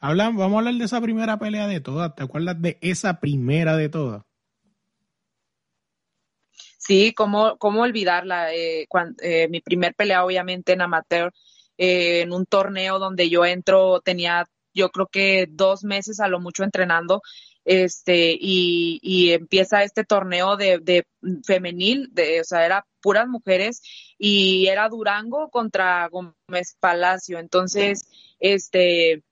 Hablan, 0.00 0.36
vamos 0.36 0.56
a 0.56 0.58
hablar 0.58 0.74
de 0.74 0.84
esa 0.84 1.00
primera 1.00 1.38
pelea 1.38 1.66
de 1.66 1.80
todas. 1.80 2.14
¿Te 2.14 2.22
acuerdas 2.22 2.60
de 2.60 2.78
esa 2.80 3.20
primera 3.20 3.76
de 3.76 3.88
todas? 3.88 4.22
Sí, 6.78 7.14
cómo, 7.14 7.56
cómo 7.56 7.82
olvidarla. 7.82 8.52
Eh, 8.54 8.86
eh, 9.22 9.48
mi 9.48 9.60
primer 9.60 9.94
pelea, 9.94 10.24
obviamente, 10.24 10.74
en 10.74 10.82
amateur, 10.82 11.32
eh, 11.78 12.20
en 12.20 12.32
un 12.32 12.44
torneo 12.44 12.98
donde 12.98 13.30
yo 13.30 13.46
entro, 13.46 14.00
tenía 14.00 14.46
yo 14.74 14.90
creo 14.90 15.06
que 15.06 15.46
dos 15.48 15.84
meses 15.84 16.20
a 16.20 16.28
lo 16.28 16.40
mucho 16.40 16.64
entrenando 16.64 17.22
este 17.64 18.36
y, 18.38 19.00
y 19.02 19.32
empieza 19.32 19.82
este 19.82 20.04
torneo 20.04 20.56
de, 20.56 20.78
de 20.78 21.06
femenil, 21.44 22.10
de, 22.12 22.40
o 22.40 22.44
sea, 22.44 22.64
era 22.64 22.86
puras 23.00 23.26
mujeres 23.26 23.82
y 24.18 24.66
era 24.66 24.88
Durango 24.88 25.50
contra 25.50 26.08
Gómez 26.08 26.76
Palacio. 26.80 27.38
Entonces, 27.38 28.02
este 28.40 29.22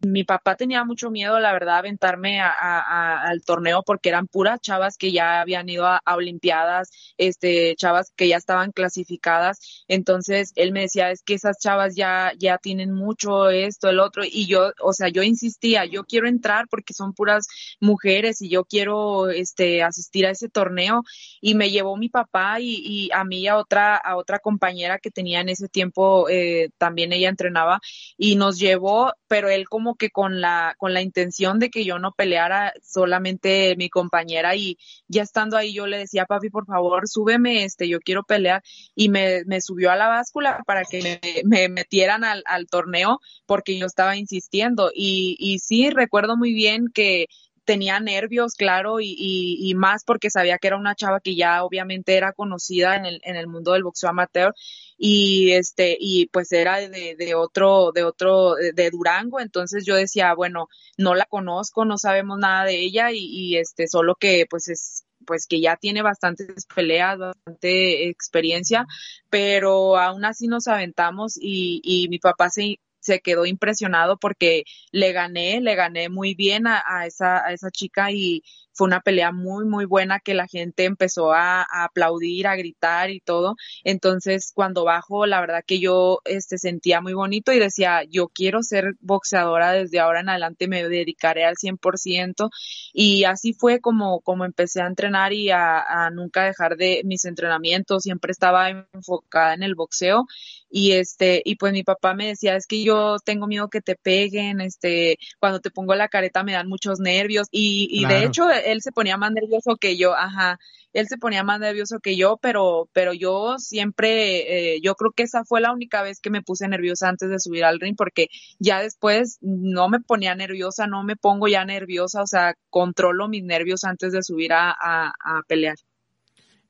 mi 0.00 0.24
papá 0.24 0.56
tenía 0.56 0.84
mucho 0.84 1.10
miedo, 1.10 1.38
la 1.40 1.52
verdad, 1.52 1.78
aventarme 1.78 2.40
al 2.40 3.42
torneo 3.44 3.82
porque 3.82 4.10
eran 4.10 4.26
puras 4.26 4.60
chavas 4.60 4.96
que 4.98 5.12
ya 5.12 5.40
habían 5.40 5.68
ido 5.68 5.86
a, 5.86 6.00
Olimpiadas, 6.06 6.90
este, 7.18 7.74
chavas 7.76 8.12
que 8.16 8.28
ya 8.28 8.36
estaban 8.36 8.72
clasificadas. 8.72 9.84
Entonces 9.88 10.52
él 10.54 10.72
me 10.72 10.82
decía, 10.82 11.10
es 11.10 11.22
que 11.22 11.34
esas 11.34 11.58
chavas 11.58 11.94
ya, 11.94 12.32
ya 12.38 12.58
tienen 12.58 12.92
mucho 12.92 13.50
esto, 13.50 13.88
el 13.88 14.00
otro. 14.00 14.22
Y 14.24 14.46
yo, 14.46 14.72
o 14.82 14.92
sea, 14.92 15.08
yo 15.08 15.22
insistía, 15.22 15.84
yo 15.84 16.04
quiero 16.04 16.28
entrar 16.28 16.66
porque 16.70 16.94
son 16.94 17.12
puras 17.12 17.46
mujeres 17.80 18.40
y 18.42 18.48
yo 18.48 18.64
quiero, 18.64 19.30
este, 19.30 19.82
asistir 19.82 20.26
a 20.26 20.30
ese 20.30 20.48
torneo. 20.48 21.02
Y 21.40 21.54
me 21.54 21.70
llevó 21.70 21.96
mi 21.96 22.08
papá 22.08 22.60
y, 22.60 23.10
a 23.12 23.24
mí 23.24 23.46
a 23.46 23.56
otra, 23.56 23.96
a 23.96 24.16
otra 24.16 24.38
compañera 24.38 24.98
que 24.98 25.10
tenía 25.10 25.40
en 25.40 25.48
ese 25.48 25.68
tiempo, 25.68 26.28
eh, 26.28 26.70
también 26.78 27.12
ella 27.12 27.28
entrenaba 27.28 27.80
y 28.16 28.36
nos 28.36 28.58
llevó, 28.58 29.12
pero 29.28 29.48
él 29.48 29.68
como 29.68 29.85
que 29.94 30.10
con 30.10 30.40
la, 30.40 30.74
con 30.78 30.92
la 30.92 31.02
intención 31.02 31.58
de 31.58 31.70
que 31.70 31.84
yo 31.84 31.98
no 31.98 32.12
peleara 32.12 32.72
solamente 32.82 33.74
mi 33.76 33.88
compañera 33.88 34.56
y 34.56 34.78
ya 35.08 35.22
estando 35.22 35.56
ahí 35.56 35.72
yo 35.72 35.86
le 35.86 35.98
decía, 35.98 36.26
papi, 36.26 36.50
por 36.50 36.66
favor, 36.66 37.08
súbeme, 37.08 37.64
este, 37.64 37.88
yo 37.88 38.00
quiero 38.00 38.24
pelear 38.24 38.62
y 38.94 39.08
me, 39.08 39.44
me 39.46 39.60
subió 39.60 39.90
a 39.90 39.96
la 39.96 40.08
báscula 40.08 40.62
para 40.66 40.82
que 40.84 41.20
me, 41.44 41.68
metieran 41.68 42.24
al, 42.24 42.42
al, 42.46 42.66
torneo 42.66 43.20
porque 43.46 43.78
yo 43.78 43.86
estaba 43.86 44.16
insistiendo. 44.16 44.90
Y, 44.94 45.36
y 45.38 45.58
sí, 45.60 45.90
recuerdo 45.90 46.36
muy 46.36 46.52
bien 46.52 46.88
que 46.92 47.26
tenía 47.66 48.00
nervios, 48.00 48.54
claro, 48.54 49.00
y, 49.00 49.14
y, 49.18 49.74
más 49.74 50.04
porque 50.04 50.30
sabía 50.30 50.58
que 50.58 50.68
era 50.68 50.78
una 50.78 50.94
chava 50.94 51.20
que 51.20 51.36
ya 51.36 51.64
obviamente 51.64 52.16
era 52.16 52.32
conocida 52.32 52.96
en 52.96 53.04
el, 53.04 53.20
en 53.24 53.36
el 53.36 53.48
mundo 53.48 53.72
del 53.72 53.84
boxeo 53.84 54.08
amateur 54.08 54.54
y 54.96 55.52
este 55.52 55.96
y 56.00 56.28
pues 56.28 56.52
era 56.52 56.78
de, 56.78 57.16
de 57.16 57.34
otro 57.34 57.92
de 57.92 58.04
otro 58.04 58.54
de 58.54 58.90
Durango. 58.90 59.40
Entonces 59.40 59.84
yo 59.84 59.96
decía 59.96 60.34
bueno 60.34 60.68
no 60.96 61.14
la 61.14 61.26
conozco 61.26 61.84
no 61.84 61.98
sabemos 61.98 62.38
nada 62.38 62.64
de 62.64 62.80
ella 62.80 63.10
y, 63.12 63.18
y 63.18 63.56
este 63.58 63.88
solo 63.88 64.14
que 64.14 64.46
pues 64.48 64.68
es 64.68 65.04
pues 65.26 65.46
que 65.46 65.60
ya 65.60 65.76
tiene 65.76 66.02
bastantes 66.02 66.66
peleas, 66.72 67.18
bastante 67.18 68.08
experiencia, 68.08 68.86
pero 69.28 69.96
aún 69.98 70.24
así 70.24 70.46
nos 70.46 70.68
aventamos 70.68 71.36
y, 71.36 71.80
y 71.82 72.08
mi 72.08 72.18
papá 72.18 72.48
se, 72.48 72.78
se 73.06 73.20
quedó 73.20 73.46
impresionado 73.46 74.18
porque 74.18 74.64
le 74.92 75.12
gané, 75.12 75.60
le 75.60 75.74
gané 75.74 76.08
muy 76.08 76.34
bien 76.34 76.66
a, 76.66 76.82
a, 76.86 77.06
esa, 77.06 77.46
a 77.46 77.52
esa 77.52 77.70
chica 77.70 78.10
y, 78.12 78.42
fue 78.76 78.86
una 78.86 79.00
pelea 79.00 79.32
muy, 79.32 79.64
muy 79.64 79.86
buena 79.86 80.20
que 80.20 80.34
la 80.34 80.46
gente 80.46 80.84
empezó 80.84 81.32
a, 81.32 81.66
aplaudir, 81.84 82.46
a 82.46 82.56
gritar 82.56 83.10
y 83.10 83.20
todo. 83.20 83.56
Entonces, 83.84 84.52
cuando 84.54 84.84
bajo, 84.84 85.26
la 85.26 85.40
verdad 85.40 85.64
que 85.66 85.80
yo 85.80 86.20
este, 86.24 86.58
sentía 86.58 87.00
muy 87.00 87.14
bonito 87.14 87.52
y 87.52 87.58
decía, 87.58 88.02
yo 88.08 88.28
quiero 88.28 88.62
ser 88.62 88.94
boxeadora 89.00 89.72
desde 89.72 89.98
ahora 89.98 90.20
en 90.20 90.28
adelante, 90.28 90.68
me 90.68 90.86
dedicaré 90.88 91.44
al 91.44 91.56
100%. 91.56 92.50
Y 92.92 93.24
así 93.24 93.54
fue 93.54 93.80
como, 93.80 94.20
como 94.20 94.44
empecé 94.44 94.82
a 94.82 94.86
entrenar 94.86 95.32
y 95.32 95.50
a, 95.50 95.80
a 95.80 96.10
nunca 96.10 96.44
dejar 96.44 96.76
de 96.76 97.02
mis 97.04 97.24
entrenamientos. 97.24 98.02
Siempre 98.02 98.32
estaba 98.32 98.68
enfocada 98.70 99.54
en 99.54 99.62
el 99.62 99.74
boxeo 99.74 100.26
y 100.68 100.92
este 100.92 101.42
y 101.44 101.56
pues 101.56 101.72
mi 101.72 101.84
papá 101.84 102.14
me 102.14 102.28
decía 102.28 102.56
es 102.56 102.66
que 102.66 102.82
yo 102.82 103.16
tengo 103.24 103.46
miedo 103.46 103.68
que 103.68 103.80
te 103.80 103.94
peguen 103.94 104.60
este 104.60 105.18
cuando 105.38 105.60
te 105.60 105.70
pongo 105.70 105.94
la 105.94 106.08
careta 106.08 106.42
me 106.42 106.52
dan 106.52 106.68
muchos 106.68 106.98
nervios 106.98 107.46
y, 107.50 107.88
y 107.90 108.04
de 108.04 108.24
hecho 108.24 108.50
él 108.66 108.82
se 108.82 108.92
ponía 108.92 109.16
más 109.16 109.32
nervioso 109.32 109.76
que 109.76 109.96
yo, 109.96 110.14
ajá, 110.14 110.58
él 110.92 111.06
se 111.08 111.18
ponía 111.18 111.44
más 111.44 111.60
nervioso 111.60 112.00
que 112.00 112.16
yo, 112.16 112.38
pero, 112.40 112.88
pero 112.92 113.12
yo 113.12 113.56
siempre, 113.58 114.74
eh, 114.74 114.80
yo 114.82 114.94
creo 114.94 115.12
que 115.12 115.24
esa 115.24 115.44
fue 115.44 115.60
la 115.60 115.72
única 115.72 116.02
vez 116.02 116.20
que 116.20 116.30
me 116.30 116.42
puse 116.42 116.68
nerviosa 116.68 117.08
antes 117.08 117.28
de 117.28 117.38
subir 117.38 117.64
al 117.64 117.80
ring, 117.80 117.94
porque 117.96 118.28
ya 118.58 118.80
después 118.80 119.38
no 119.40 119.88
me 119.88 120.00
ponía 120.00 120.34
nerviosa, 120.34 120.86
no 120.86 121.04
me 121.04 121.16
pongo 121.16 121.48
ya 121.48 121.64
nerviosa, 121.64 122.22
o 122.22 122.26
sea, 122.26 122.54
controlo 122.70 123.28
mis 123.28 123.44
nervios 123.44 123.84
antes 123.84 124.12
de 124.12 124.22
subir 124.22 124.52
a, 124.52 124.70
a, 124.70 125.42
pelear. 125.46 125.76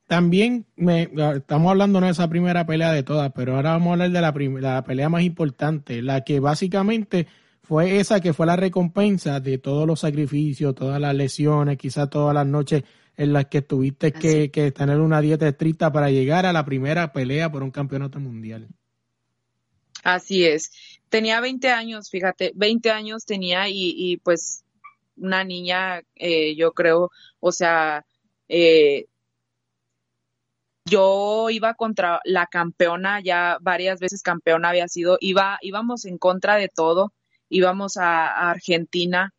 También 0.07 0.65
me, 0.75 1.09
estamos 1.35 1.71
hablando 1.71 1.99
de 1.99 2.09
esa 2.09 2.29
primera 2.29 2.65
pelea 2.65 2.91
de 2.91 3.03
todas, 3.03 3.31
pero 3.33 3.55
ahora 3.55 3.71
vamos 3.71 3.87
a 3.87 3.91
hablar 3.93 4.11
de 4.11 4.21
la, 4.21 4.61
la 4.61 4.83
pelea 4.83 5.09
más 5.09 5.23
importante, 5.23 6.01
la 6.01 6.23
que 6.23 6.39
básicamente 6.39 7.27
fue 7.67 7.99
esa 7.99 8.21
que 8.21 8.31
fue 8.31 8.45
la 8.45 8.55
recompensa 8.55 9.41
de 9.41 9.57
todos 9.57 9.85
los 9.85 9.99
sacrificios, 9.99 10.73
todas 10.73 11.01
las 11.01 11.13
lesiones, 11.13 11.77
quizás 11.77 12.09
todas 12.09 12.33
las 12.33 12.47
noches 12.47 12.83
en 13.17 13.33
las 13.33 13.47
que 13.47 13.61
tuviste 13.61 14.13
que, 14.13 14.71
tener 14.71 15.01
una 15.01 15.19
dieta 15.19 15.49
estricta 15.49 15.91
para 15.91 16.09
llegar 16.09 16.45
a 16.45 16.53
la 16.53 16.63
primera 16.63 17.11
pelea 17.11 17.51
por 17.51 17.63
un 17.63 17.71
campeonato 17.71 18.21
mundial. 18.21 18.69
Así 20.01 20.45
es. 20.45 20.71
Tenía 21.09 21.41
20 21.41 21.69
años, 21.69 22.09
fíjate, 22.09 22.53
20 22.55 22.89
años 22.89 23.25
tenía 23.25 23.67
y, 23.67 23.93
y 23.97 24.17
pues 24.17 24.63
una 25.17 25.43
niña, 25.43 26.03
eh, 26.15 26.55
yo 26.55 26.71
creo, 26.71 27.11
o 27.41 27.51
sea, 27.51 28.05
eh, 28.47 29.07
yo 30.85 31.49
iba 31.49 31.73
contra 31.73 32.21
la 32.23 32.47
campeona, 32.47 33.19
ya 33.19 33.57
varias 33.59 33.99
veces 33.99 34.21
campeona 34.21 34.69
había 34.69 34.87
sido, 34.87 35.17
iba, 35.19 35.57
íbamos 35.61 36.05
en 36.05 36.17
contra 36.17 36.55
de 36.55 36.69
todo 36.69 37.11
íbamos 37.49 37.97
a, 37.97 38.49
Argentina, 38.49 39.33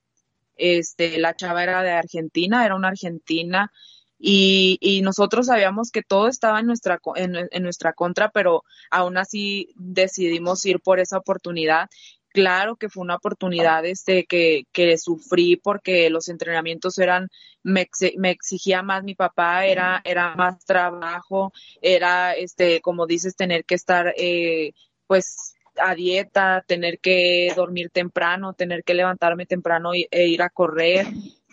este, 0.57 1.19
la 1.19 1.35
chava 1.35 1.63
era 1.63 1.83
de 1.83 1.93
Argentina, 1.93 2.65
era 2.65 2.75
una 2.75 2.89
argentina, 2.89 3.71
y, 4.19 4.79
y, 4.81 5.03
nosotros 5.03 5.47
sabíamos 5.47 5.93
que 5.93 6.03
todo 6.03 6.27
estaba 6.27 6.59
en 6.59 6.67
nuestra, 6.67 6.99
en, 7.15 7.63
nuestra 7.63 7.93
contra, 7.93 8.31
pero 8.31 8.65
aún 8.91 9.17
así 9.17 9.69
decidimos 9.77 10.67
ir 10.67 10.81
por 10.81 10.99
esa 10.99 11.19
oportunidad. 11.19 11.89
Claro 12.31 12.77
que 12.77 12.89
fue 12.89 13.05
una 13.05 13.15
oportunidad 13.15 13.87
este, 13.87 14.27
que, 14.27 14.65
que 14.73 14.99
sufrí 14.99 15.57
porque 15.57 16.11
los 16.11 16.29
entrenamientos 16.29 16.99
eran, 16.99 17.29
me, 17.63 17.89
me, 18.17 18.31
exigía 18.31 18.83
más 18.83 19.05
mi 19.05 19.15
papá, 19.15 19.67
era, 19.67 20.03
era 20.05 20.35
más 20.35 20.65
trabajo, 20.65 21.53
era, 21.81 22.33
este, 22.33 22.81
como 22.81 23.07
dices, 23.07 23.37
tener 23.37 23.65
que 23.65 23.77
estar, 23.77 24.15
eh, 24.17 24.73
pues, 25.07 25.55
a 25.81 25.95
dieta, 25.95 26.65
tener 26.67 26.99
que 26.99 27.53
dormir 27.57 27.91
temprano, 27.91 28.53
tener 28.53 28.85
que 28.85 28.95
levantarme 28.95 29.47
temprano 29.47 29.93
e 29.95 30.27
ir 30.27 30.43
a 30.43 30.51
correr, 30.51 31.07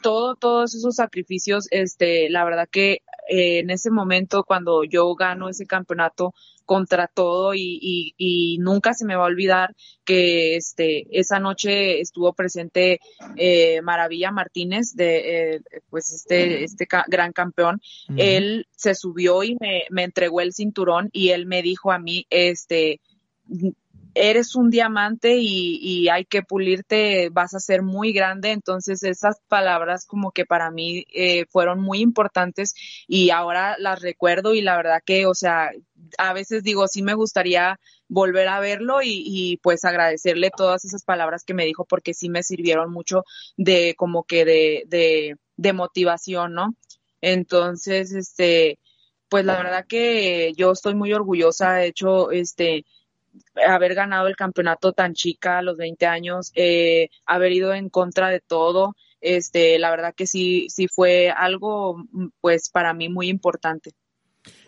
todo, 0.05 0.35
todos 0.35 0.75
esos 0.75 0.97
sacrificios, 0.97 1.67
este, 1.71 2.29
la 2.29 2.45
verdad 2.45 2.69
que 2.71 2.99
eh, 3.27 3.57
en 3.57 3.71
ese 3.71 3.89
momento 3.89 4.43
cuando 4.43 4.83
yo 4.83 5.15
gano 5.15 5.49
ese 5.49 5.65
campeonato 5.65 6.35
contra 6.63 7.07
todo 7.07 7.55
y, 7.55 8.13
y, 8.15 8.57
nunca 8.59 8.93
se 8.93 9.05
me 9.05 9.15
va 9.15 9.23
a 9.23 9.27
olvidar 9.27 9.75
que 10.03 10.55
este 10.57 11.07
esa 11.11 11.39
noche 11.39 12.01
estuvo 12.01 12.33
presente 12.33 12.99
eh, 13.35 13.81
Maravilla 13.81 14.31
Martínez 14.31 14.93
de 14.95 15.55
eh, 15.55 15.61
pues 15.89 16.11
este 16.13 16.63
este 16.63 16.87
gran 17.07 17.33
campeón. 17.33 17.81
Él 18.15 18.67
se 18.75 18.93
subió 18.93 19.43
y 19.43 19.57
me, 19.59 19.85
me 19.89 20.03
entregó 20.03 20.41
el 20.41 20.53
cinturón 20.53 21.09
y 21.11 21.29
él 21.29 21.47
me 21.47 21.63
dijo 21.63 21.91
a 21.91 21.97
mí 21.97 22.27
este 22.29 22.99
eres 24.15 24.55
un 24.55 24.69
diamante 24.69 25.35
y, 25.37 26.07
hay 26.09 26.25
que 26.25 26.41
pulirte, 26.41 27.29
vas 27.29 27.53
a 27.53 27.59
ser 27.59 27.83
muy 27.83 28.13
grande. 28.13 28.51
Entonces 28.51 29.03
esas 29.03 29.37
palabras 29.47 30.05
como 30.05 30.31
que 30.31 30.45
para 30.45 30.71
mí 30.71 31.05
eh, 31.13 31.45
fueron 31.49 31.81
muy 31.81 31.99
importantes 31.99 32.73
y 33.07 33.29
ahora 33.29 33.75
las 33.77 34.01
recuerdo 34.01 34.53
y 34.55 34.61
la 34.61 34.77
verdad 34.77 35.01
que, 35.05 35.25
o 35.25 35.35
sea, 35.35 35.71
a 36.17 36.33
veces 36.33 36.63
digo, 36.63 36.87
sí 36.87 37.03
me 37.03 37.13
gustaría 37.13 37.79
volver 38.07 38.47
a 38.47 38.59
verlo 38.59 38.99
y, 39.03 39.59
pues 39.61 39.83
agradecerle 39.83 40.51
todas 40.55 40.85
esas 40.85 41.03
palabras 41.03 41.43
que 41.43 41.53
me 41.53 41.65
dijo 41.65 41.85
porque 41.85 42.13
sí 42.13 42.29
me 42.29 42.43
sirvieron 42.43 42.91
mucho 42.91 43.23
de 43.57 43.95
como 43.97 44.23
que 44.23 44.45
de, 44.45 44.83
de, 44.87 45.37
de 45.57 45.73
motivación, 45.73 46.53
¿no? 46.53 46.75
Entonces, 47.21 48.13
este, 48.13 48.79
pues 49.29 49.45
la 49.45 49.57
verdad 49.57 49.85
que 49.87 50.53
yo 50.55 50.71
estoy 50.71 50.95
muy 50.95 51.11
orgullosa, 51.13 51.73
de 51.73 51.87
hecho, 51.87 52.31
este, 52.31 52.85
haber 53.67 53.95
ganado 53.95 54.27
el 54.27 54.35
campeonato 54.35 54.93
tan 54.93 55.13
chica 55.13 55.59
a 55.59 55.61
los 55.61 55.77
20 55.77 56.05
años, 56.05 56.51
eh, 56.55 57.09
haber 57.25 57.51
ido 57.51 57.73
en 57.73 57.89
contra 57.89 58.29
de 58.29 58.39
todo, 58.39 58.95
este, 59.21 59.79
la 59.79 59.89
verdad 59.89 60.13
que 60.15 60.27
sí, 60.27 60.67
sí 60.69 60.87
fue 60.87 61.29
algo, 61.29 62.03
pues, 62.41 62.69
para 62.69 62.93
mí 62.93 63.09
muy 63.09 63.29
importante. 63.29 63.91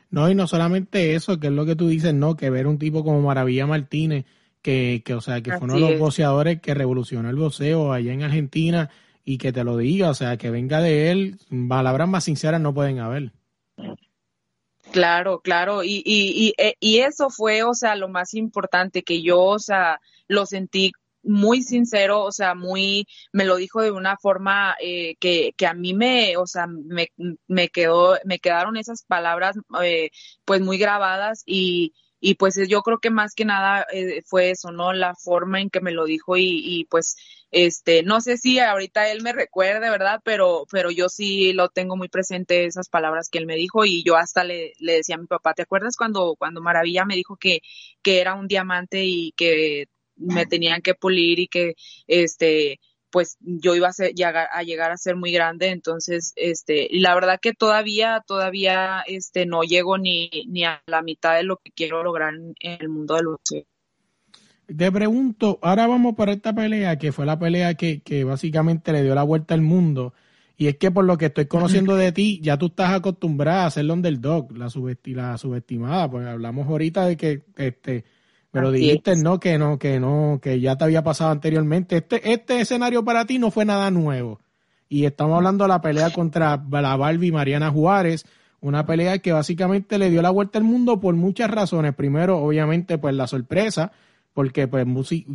No, 0.09 0.29
y 0.29 0.35
no 0.35 0.47
solamente 0.47 1.15
eso, 1.15 1.39
que 1.39 1.47
es 1.47 1.53
lo 1.53 1.65
que 1.65 1.75
tú 1.75 1.87
dices, 1.89 2.13
no, 2.13 2.35
que 2.35 2.49
ver 2.49 2.67
un 2.67 2.79
tipo 2.79 3.03
como 3.03 3.21
Maravilla 3.21 3.67
Martínez, 3.67 4.25
que, 4.61 5.01
que 5.05 5.13
o 5.13 5.21
sea, 5.21 5.41
que 5.41 5.51
fue 5.51 5.65
uno 5.65 5.75
de 5.75 5.79
los 5.81 5.99
boxeadores 5.99 6.61
que 6.61 6.73
revolucionó 6.73 7.29
el 7.29 7.35
boxeo 7.35 7.93
allá 7.93 8.13
en 8.13 8.23
Argentina 8.23 8.89
y 9.23 9.37
que 9.37 9.51
te 9.51 9.63
lo 9.63 9.77
diga, 9.77 10.09
o 10.09 10.13
sea, 10.13 10.37
que 10.37 10.49
venga 10.49 10.81
de 10.81 11.11
él, 11.11 11.37
palabras 11.67 12.07
más 12.07 12.23
sinceras 12.23 12.61
no 12.61 12.73
pueden 12.73 12.99
haber. 12.99 13.33
Claro, 14.89 15.41
claro, 15.41 15.83
y, 15.83 16.01
y, 16.05 16.47
y, 16.47 16.53
eh, 16.57 16.75
y 16.79 16.99
eso 16.99 17.29
fue, 17.29 17.63
o 17.63 17.73
sea, 17.73 17.95
lo 17.95 18.07
más 18.09 18.33
importante 18.33 19.03
que 19.03 19.21
yo, 19.21 19.41
o 19.41 19.59
sea, 19.59 19.99
lo 20.27 20.45
sentí 20.45 20.91
muy 21.23 21.61
sincero, 21.61 22.23
o 22.23 22.31
sea, 22.31 22.55
muy, 22.55 23.05
me 23.33 23.45
lo 23.45 23.57
dijo 23.57 23.81
de 23.81 23.91
una 23.91 24.17
forma 24.17 24.75
eh, 24.81 25.15
que, 25.19 25.53
que 25.57 25.67
a 25.67 25.73
mí 25.73 25.93
me, 25.93 26.37
o 26.37 26.47
sea, 26.47 26.67
me, 26.67 27.09
me 27.47 27.69
quedó, 27.69 28.17
me 28.25 28.39
quedaron 28.39 28.77
esas 28.77 29.03
palabras, 29.03 29.57
eh, 29.83 30.09
pues 30.45 30.61
muy 30.61 30.77
grabadas 30.77 31.43
y, 31.45 31.93
y 32.19 32.35
pues 32.35 32.55
yo 32.67 32.81
creo 32.81 32.99
que 32.99 33.09
más 33.09 33.33
que 33.35 33.45
nada 33.45 33.85
eh, 33.91 34.21
fue 34.25 34.51
eso, 34.51 34.71
¿no? 34.71 34.93
La 34.93 35.15
forma 35.15 35.61
en 35.61 35.69
que 35.69 35.81
me 35.81 35.91
lo 35.91 36.05
dijo 36.05 36.37
y, 36.37 36.61
y, 36.63 36.85
pues, 36.85 37.15
este, 37.51 38.03
no 38.03 38.21
sé 38.21 38.37
si 38.37 38.59
ahorita 38.59 39.09
él 39.11 39.21
me 39.21 39.33
recuerde, 39.33 39.89
¿verdad? 39.89 40.19
Pero, 40.23 40.65
pero 40.71 40.91
yo 40.91 41.09
sí 41.09 41.53
lo 41.53 41.69
tengo 41.69 41.95
muy 41.95 42.09
presente 42.09 42.65
esas 42.65 42.89
palabras 42.89 43.29
que 43.29 43.37
él 43.37 43.45
me 43.45 43.55
dijo 43.55 43.85
y 43.85 44.03
yo 44.03 44.17
hasta 44.17 44.43
le, 44.43 44.73
le 44.79 44.93
decía 44.93 45.15
a 45.15 45.19
mi 45.19 45.27
papá, 45.27 45.53
¿te 45.53 45.61
acuerdas 45.63 45.95
cuando, 45.95 46.35
cuando 46.37 46.61
Maravilla 46.61 47.05
me 47.05 47.15
dijo 47.15 47.37
que, 47.37 47.61
que 48.01 48.19
era 48.21 48.35
un 48.35 48.47
diamante 48.47 49.03
y 49.05 49.31
que 49.33 49.87
me 50.15 50.45
tenían 50.45 50.81
que 50.81 50.95
pulir 50.95 51.39
y 51.39 51.47
que, 51.47 51.75
este, 52.07 52.79
pues 53.11 53.37
yo 53.39 53.75
iba 53.75 53.87
a, 53.87 53.93
ser, 53.93 54.13
a 54.51 54.63
llegar 54.63 54.91
a 54.91 54.97
ser 54.97 55.15
muy 55.15 55.31
grande, 55.31 55.69
entonces, 55.69 56.33
este, 56.35 56.87
la 56.91 57.15
verdad 57.15 57.39
que 57.41 57.53
todavía, 57.53 58.23
todavía, 58.25 59.03
este, 59.07 59.45
no 59.45 59.63
llego 59.63 59.97
ni, 59.97 60.29
ni 60.47 60.65
a 60.65 60.81
la 60.87 61.01
mitad 61.01 61.35
de 61.35 61.43
lo 61.43 61.57
que 61.57 61.71
quiero 61.71 62.03
lograr 62.03 62.33
en, 62.33 62.55
el 62.59 62.89
mundo 62.89 63.15
del 63.15 63.27
boxeo. 63.27 63.63
Te 64.75 64.91
pregunto, 64.91 65.59
ahora 65.61 65.87
vamos 65.87 66.15
para 66.15 66.33
esta 66.33 66.53
pelea, 66.53 66.97
que 66.97 67.11
fue 67.11 67.25
la 67.25 67.39
pelea 67.39 67.75
que, 67.75 68.01
que 68.01 68.25
básicamente 68.25 68.91
le 68.91 69.03
dio 69.03 69.15
la 69.15 69.23
vuelta 69.23 69.53
al 69.53 69.61
mundo, 69.61 70.13
y 70.57 70.67
es 70.67 70.77
que 70.77 70.91
por 70.91 71.05
lo 71.05 71.17
que 71.17 71.27
estoy 71.27 71.45
conociendo 71.45 71.95
de 71.95 72.11
ti, 72.11 72.39
ya 72.41 72.57
tú 72.57 72.67
estás 72.67 72.91
acostumbrada 72.91 73.67
a 73.67 73.71
ser 73.71 73.85
el 73.85 73.91
underdog, 73.91 74.51
la, 74.57 74.65
la 74.65 75.37
subestimada, 75.37 76.09
pues 76.09 76.25
hablamos 76.25 76.67
ahorita 76.67 77.05
de 77.05 77.15
que, 77.15 77.43
este, 77.55 78.05
pero 78.51 78.71
dijiste 78.71 79.15
no, 79.15 79.39
que 79.39 79.57
no, 79.57 79.77
que 79.77 79.99
no, 79.99 80.39
que 80.41 80.59
ya 80.59 80.75
te 80.77 80.85
había 80.85 81.03
pasado 81.03 81.31
anteriormente. 81.31 81.97
Este, 81.97 82.31
este 82.31 82.61
escenario 82.61 83.03
para 83.03 83.25
ti 83.25 83.39
no 83.39 83.51
fue 83.51 83.65
nada 83.65 83.91
nuevo. 83.91 84.39
Y 84.89 85.05
estamos 85.05 85.35
hablando 85.35 85.65
de 85.65 85.69
la 85.69 85.81
pelea 85.81 86.11
contra 86.11 86.63
la 86.69 86.95
Barbie 86.95 87.31
Mariana 87.31 87.71
Juárez, 87.71 88.25
una 88.61 88.85
pelea 88.85 89.19
que 89.19 89.33
básicamente 89.33 89.97
le 89.97 90.09
dio 90.09 90.21
la 90.21 90.29
vuelta 90.29 90.57
al 90.57 90.63
mundo 90.63 90.99
por 90.99 91.15
muchas 91.15 91.51
razones. 91.51 91.93
Primero, 91.93 92.37
obviamente, 92.39 92.97
pues 92.97 93.13
la 93.13 93.27
sorpresa, 93.27 93.91
porque 94.33 94.67
pues 94.67 94.85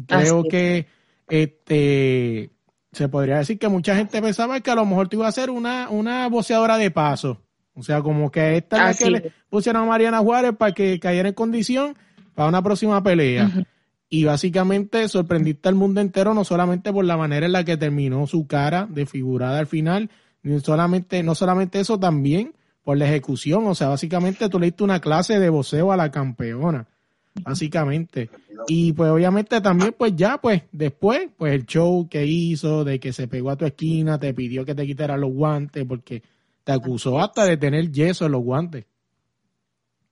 creo 0.07 0.45
que 0.45 0.87
este 1.29 2.51
se 2.93 3.09
podría 3.09 3.39
decir 3.39 3.59
que 3.59 3.69
mucha 3.69 3.97
gente 3.97 4.21
pensaba 4.21 4.61
que 4.61 4.71
a 4.71 4.75
lo 4.75 4.85
mejor 4.85 5.09
te 5.09 5.17
iba 5.17 5.27
a 5.27 5.33
ser 5.33 5.51
una, 5.51 5.89
una 5.89 6.29
boceadora 6.29 6.77
de 6.77 6.91
paso. 6.91 7.41
O 7.75 7.83
sea, 7.83 8.03
como 8.03 8.31
que 8.31 8.59
esta 8.59 8.91
es 8.91 9.01
la 9.01 9.07
que 9.07 9.11
le 9.11 9.33
pusieron 9.49 9.83
a 9.83 9.87
Mariana 9.87 10.19
Juárez 10.19 10.53
para 10.59 10.73
que 10.73 11.01
cayera 11.01 11.29
en 11.29 11.35
condición 11.35 11.97
para 12.35 12.49
una 12.49 12.63
próxima 12.63 13.03
pelea. 13.03 13.51
Y 14.09 14.25
básicamente 14.25 15.09
sorprendiste 15.09 15.69
al 15.69 15.75
mundo 15.75 16.01
entero, 16.01 16.35
no 16.35 16.45
solamente 16.45 16.93
por 16.93 17.05
la 17.05 17.17
manera 17.17 17.47
en 17.47 17.53
la 17.53 17.65
que 17.65 17.79
terminó 17.79 18.27
su 18.27 18.47
cara 18.47 18.87
desfigurada 18.91 19.59
al 19.59 19.67
final, 19.67 20.11
ni 20.43 20.61
solamente, 20.61 21.23
no 21.23 21.35
solamente 21.35 21.81
eso, 21.81 21.99
también 21.99 22.53
por 22.85 22.99
la 22.99 23.07
ejecución. 23.07 23.67
O 23.67 23.75
sea, 23.75 23.89
básicamente 23.89 24.49
tú 24.49 24.59
le 24.59 24.67
diste 24.67 24.85
una 24.85 25.01
clase 25.01 25.39
de 25.39 25.49
voceo 25.49 25.93
a 25.93 25.97
la 25.97 26.11
campeona, 26.11 26.87
básicamente. 27.43 28.29
Y 28.69 28.93
pues 28.93 29.11
obviamente 29.11 29.61
también, 29.61 29.95
pues 29.97 30.15
ya, 30.15 30.39
pues 30.39 30.63
después, 30.73 31.29
pues 31.37 31.55
el 31.55 31.67
show 31.67 32.07
que 32.09 32.27
hizo, 32.27 32.85
de 32.85 33.01
que 33.01 33.13
se 33.13 33.29
pegó 33.29 33.51
a 33.51 33.57
tu 33.57 33.65
esquina, 33.65 34.19
te 34.19 34.35
pidió 34.35 34.65
que 34.65 34.75
te 34.75 34.87
quitaras 34.87 35.19
los 35.19 35.33
guantes, 35.33 35.85
porque 35.87 36.23
te 36.65 36.73
acusó 36.73 37.19
hasta 37.19 37.45
de 37.45 37.57
tener 37.57 37.91
yeso 37.91 38.27
en 38.27 38.33
los 38.33 38.43
guantes. 38.43 38.85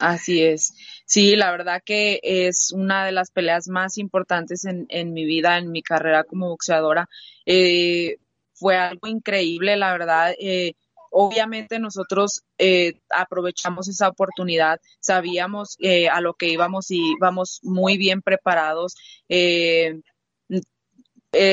Así 0.01 0.43
es. 0.43 0.73
Sí, 1.05 1.37
la 1.37 1.51
verdad 1.51 1.83
que 1.85 2.21
es 2.23 2.73
una 2.73 3.05
de 3.05 3.13
las 3.13 3.31
peleas 3.31 3.69
más 3.69 3.99
importantes 3.99 4.65
en, 4.65 5.13
mi 5.13 5.27
vida, 5.27 5.59
en 5.59 5.71
mi 5.71 5.83
carrera 5.83 6.25
como 6.25 6.49
boxeadora. 6.49 7.07
Eh, 7.45 8.17
fue 8.55 8.79
algo 8.79 9.09
increíble, 9.09 9.77
la 9.77 9.93
verdad. 9.93 10.35
Eh, 10.39 10.73
obviamente 11.11 11.79
nosotros 11.79 12.45
eh, 12.57 12.95
aprovechamos 13.11 13.89
esa 13.89 14.09
oportunidad, 14.09 14.81
sabíamos 15.01 15.77
eh, 15.81 16.09
a 16.09 16.23
lo 16.23 16.33
que 16.33 16.49
íbamos 16.49 16.91
y 16.91 17.13
íbamos 17.19 17.61
muy 17.63 17.99
bien 17.99 18.23
preparados. 18.23 18.97
Eh, 19.29 20.01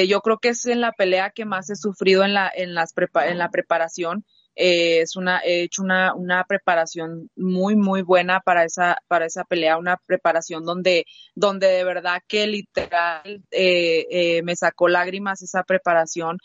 yo 0.08 0.22
creo 0.22 0.40
que 0.40 0.50
es 0.50 0.66
en 0.66 0.82
la 0.82 0.92
pelea 0.92 1.32
que 1.32 1.46
más 1.46 1.70
he 1.70 1.76
sufrido 1.76 2.24
en 2.24 2.34
la, 2.34 2.52
en 2.56 2.74
las 2.74 2.94
en 2.98 3.38
la 3.38 3.52
preparación. 3.52 4.26
Eh, 4.60 5.02
es 5.02 5.16
una, 5.16 5.40
he 5.42 5.62
hecho 5.64 5.84
una, 5.84 6.16
una 6.16 6.44
preparación 6.44 7.30
muy, 7.36 7.76
muy 7.76 8.02
buena 8.02 8.40
para 8.40 8.64
esa, 8.66 8.98
para 9.08 9.28
esa 9.28 9.44
pelea, 9.46 9.78
una 9.78 9.98
preparación 9.98 10.64
donde, 10.66 11.06
donde 11.36 11.68
de 11.68 11.84
verdad 11.84 12.24
que 12.28 12.48
literal 12.48 13.44
eh, 13.52 14.08
eh, 14.10 14.42
me 14.44 14.56
sacó 14.56 14.88
lágrimas 14.88 15.44
esa 15.44 15.64
preparación. 15.64 16.40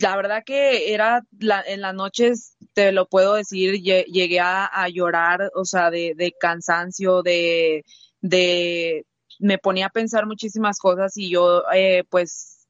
la 0.00 0.16
verdad 0.16 0.42
que 0.44 0.94
era 0.94 1.22
la, 1.38 1.62
en 1.66 1.82
las 1.82 1.94
noches, 1.94 2.56
te 2.72 2.90
lo 2.92 3.06
puedo 3.06 3.34
decir, 3.34 3.74
llegué 3.82 4.40
a, 4.40 4.64
a 4.66 4.88
llorar, 4.88 5.50
o 5.54 5.64
sea, 5.66 5.90
de, 5.90 6.14
de 6.16 6.32
cansancio, 6.32 7.22
de, 7.22 7.84
de, 8.22 9.04
me 9.38 9.58
ponía 9.58 9.86
a 9.86 9.90
pensar 9.90 10.26
muchísimas 10.26 10.78
cosas 10.78 11.16
y 11.16 11.30
yo, 11.30 11.62
pues, 12.08 12.61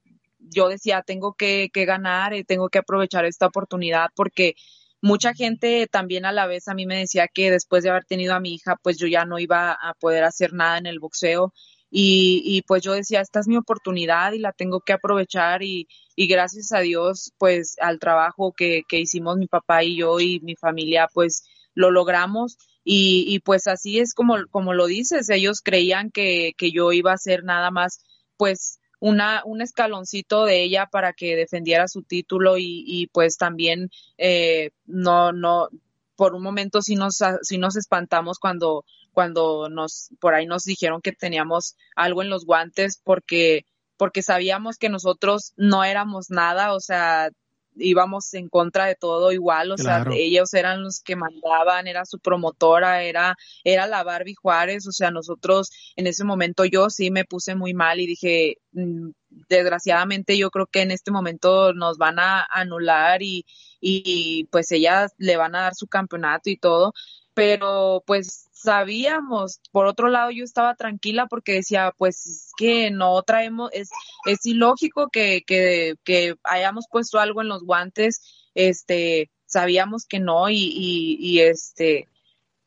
yo 0.50 0.68
decía, 0.68 1.02
tengo 1.06 1.34
que, 1.34 1.70
que 1.72 1.84
ganar, 1.84 2.34
y 2.34 2.44
tengo 2.44 2.68
que 2.68 2.78
aprovechar 2.78 3.24
esta 3.24 3.46
oportunidad 3.46 4.08
porque 4.14 4.54
mucha 5.02 5.34
gente 5.34 5.88
también 5.90 6.24
a 6.24 6.32
la 6.32 6.46
vez 6.46 6.68
a 6.68 6.74
mí 6.74 6.86
me 6.86 6.96
decía 6.96 7.28
que 7.28 7.50
después 7.50 7.82
de 7.82 7.90
haber 7.90 8.04
tenido 8.04 8.34
a 8.34 8.40
mi 8.40 8.54
hija, 8.54 8.76
pues 8.82 8.98
yo 8.98 9.08
ya 9.08 9.24
no 9.24 9.38
iba 9.38 9.72
a 9.72 9.94
poder 9.94 10.24
hacer 10.24 10.52
nada 10.54 10.78
en 10.78 10.86
el 10.86 11.00
boxeo. 11.00 11.52
Y, 11.90 12.42
y 12.46 12.62
pues 12.62 12.82
yo 12.82 12.92
decía, 12.92 13.20
esta 13.20 13.40
es 13.40 13.48
mi 13.48 13.56
oportunidad 13.56 14.32
y 14.32 14.38
la 14.38 14.52
tengo 14.52 14.80
que 14.80 14.94
aprovechar 14.94 15.62
y, 15.62 15.88
gracias 16.16 16.72
a 16.72 16.80
Dios, 16.80 17.32
pues 17.36 17.76
al 17.80 17.98
trabajo 17.98 18.52
que, 18.56 18.84
hicimos 18.92 19.36
mi 19.36 19.46
papá 19.48 19.84
y 19.84 19.98
yo 19.98 20.20
y 20.20 20.40
mi 20.40 20.56
familia, 20.56 21.08
pues 21.12 21.42
lo 21.74 21.90
logramos. 21.90 22.56
Y, 22.84 23.24
y 23.28 23.40
pues 23.40 23.66
así 23.66 23.98
es 23.98 24.14
como, 24.14 24.36
como 24.50 24.72
lo 24.72 24.86
dices, 24.86 25.28
ellos 25.30 25.60
creían 25.62 26.10
que, 26.10 26.52
que 26.56 26.72
yo 26.72 26.92
iba 26.92 27.10
a 27.12 27.14
hacer 27.14 27.44
nada 27.44 27.70
más, 27.70 28.00
pues 28.36 28.78
una, 29.02 29.42
un 29.44 29.60
escaloncito 29.60 30.44
de 30.44 30.62
ella 30.62 30.86
para 30.86 31.12
que 31.12 31.34
defendiera 31.34 31.88
su 31.88 32.02
título 32.02 32.54
y, 32.56 33.10
pues 33.12 33.36
también 33.36 33.90
eh, 34.16 34.70
no, 34.86 35.32
no, 35.32 35.70
por 36.14 36.36
un 36.36 36.42
momento 36.44 36.82
sí 36.82 36.94
nos, 36.94 37.18
sí 37.42 37.58
nos 37.58 37.74
espantamos 37.74 38.38
cuando, 38.38 38.84
cuando 39.12 39.68
nos, 39.68 40.10
por 40.20 40.34
ahí 40.34 40.46
nos 40.46 40.62
dijeron 40.62 41.02
que 41.02 41.10
teníamos 41.10 41.74
algo 41.96 42.22
en 42.22 42.30
los 42.30 42.46
guantes 42.46 43.00
porque, 43.02 43.66
porque 43.96 44.22
sabíamos 44.22 44.78
que 44.78 44.88
nosotros 44.88 45.52
no 45.56 45.82
éramos 45.82 46.30
nada, 46.30 46.72
o 46.72 46.78
sea, 46.78 47.30
íbamos 47.76 48.32
en 48.34 48.48
contra 48.48 48.86
de 48.86 48.94
todo 48.94 49.32
igual, 49.32 49.72
o 49.72 49.78
sea, 49.78 50.04
ellos 50.12 50.52
eran 50.54 50.82
los 50.82 51.00
que 51.00 51.16
mandaban, 51.16 51.86
era 51.86 52.04
su 52.04 52.18
promotora, 52.18 53.02
era, 53.02 53.36
era 53.64 53.86
la 53.86 54.02
Barbie 54.02 54.34
Juárez, 54.34 54.86
o 54.86 54.92
sea, 54.92 55.10
nosotros 55.10 55.70
en 55.96 56.06
ese 56.06 56.24
momento 56.24 56.64
yo 56.64 56.90
sí 56.90 57.10
me 57.10 57.24
puse 57.24 57.54
muy 57.54 57.74
mal 57.74 58.00
y 58.00 58.06
dije, 58.06 58.58
mm, 58.72 59.10
desgraciadamente 59.48 60.36
yo 60.36 60.50
creo 60.50 60.66
que 60.66 60.82
en 60.82 60.90
este 60.90 61.10
momento 61.10 61.72
nos 61.72 61.98
van 61.98 62.18
a 62.18 62.46
anular 62.50 63.22
y, 63.22 63.46
y 63.80 64.44
pues 64.50 64.70
ellas 64.72 65.12
le 65.18 65.36
van 65.36 65.54
a 65.54 65.62
dar 65.62 65.74
su 65.74 65.86
campeonato 65.86 66.50
y 66.50 66.56
todo, 66.56 66.92
pero 67.34 68.02
pues 68.06 68.48
sabíamos, 68.52 69.60
por 69.72 69.86
otro 69.86 70.08
lado 70.08 70.30
yo 70.30 70.44
estaba 70.44 70.74
tranquila 70.74 71.26
porque 71.26 71.54
decía, 71.54 71.92
pues 71.96 72.26
es 72.26 72.52
que 72.56 72.90
no 72.90 73.20
traemos, 73.22 73.70
es, 73.72 73.90
es 74.26 74.46
ilógico 74.46 75.08
que, 75.10 75.42
que, 75.46 75.94
que 76.04 76.36
hayamos 76.44 76.86
puesto 76.90 77.18
algo 77.18 77.42
en 77.42 77.48
los 77.48 77.64
guantes, 77.64 78.20
este, 78.54 79.30
sabíamos 79.46 80.06
que 80.06 80.20
no 80.20 80.48
y, 80.48 80.56
y, 80.56 81.16
y 81.20 81.40
este, 81.40 82.08